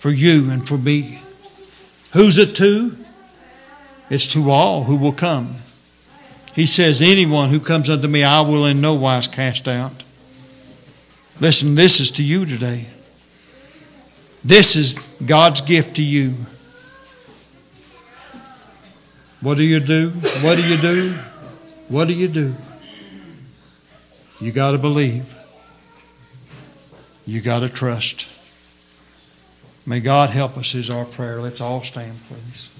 for 0.00 0.10
you 0.10 0.50
and 0.50 0.66
for 0.66 0.76
me. 0.76 1.22
Who's 2.12 2.36
it 2.36 2.56
to? 2.56 2.96
It's 4.10 4.26
to 4.32 4.50
all 4.50 4.82
who 4.82 4.96
will 4.96 5.12
come. 5.12 5.61
He 6.54 6.66
says, 6.66 7.00
Anyone 7.00 7.50
who 7.50 7.60
comes 7.60 7.88
unto 7.88 8.08
me, 8.08 8.24
I 8.24 8.42
will 8.42 8.66
in 8.66 8.80
no 8.80 8.94
wise 8.94 9.26
cast 9.26 9.66
out. 9.68 10.04
Listen, 11.40 11.74
this 11.74 11.98
is 11.98 12.10
to 12.12 12.22
you 12.22 12.44
today. 12.44 12.86
This 14.44 14.76
is 14.76 14.94
God's 15.24 15.60
gift 15.60 15.96
to 15.96 16.02
you. 16.02 16.34
What 19.40 19.56
do 19.56 19.64
you 19.64 19.80
do? 19.80 20.10
What 20.10 20.56
do 20.56 20.62
you 20.62 20.76
do? 20.76 21.14
What 21.88 22.06
do 22.06 22.14
you 22.14 22.28
do? 22.28 22.54
You 24.40 24.52
got 24.52 24.72
to 24.72 24.78
believe. 24.78 25.34
You 27.26 27.40
got 27.40 27.60
to 27.60 27.68
trust. 27.68 28.28
May 29.86 30.00
God 30.00 30.30
help 30.30 30.56
us, 30.56 30.74
is 30.74 30.90
our 30.90 31.04
prayer. 31.04 31.40
Let's 31.40 31.60
all 31.60 31.82
stand, 31.82 32.18
please. 32.28 32.70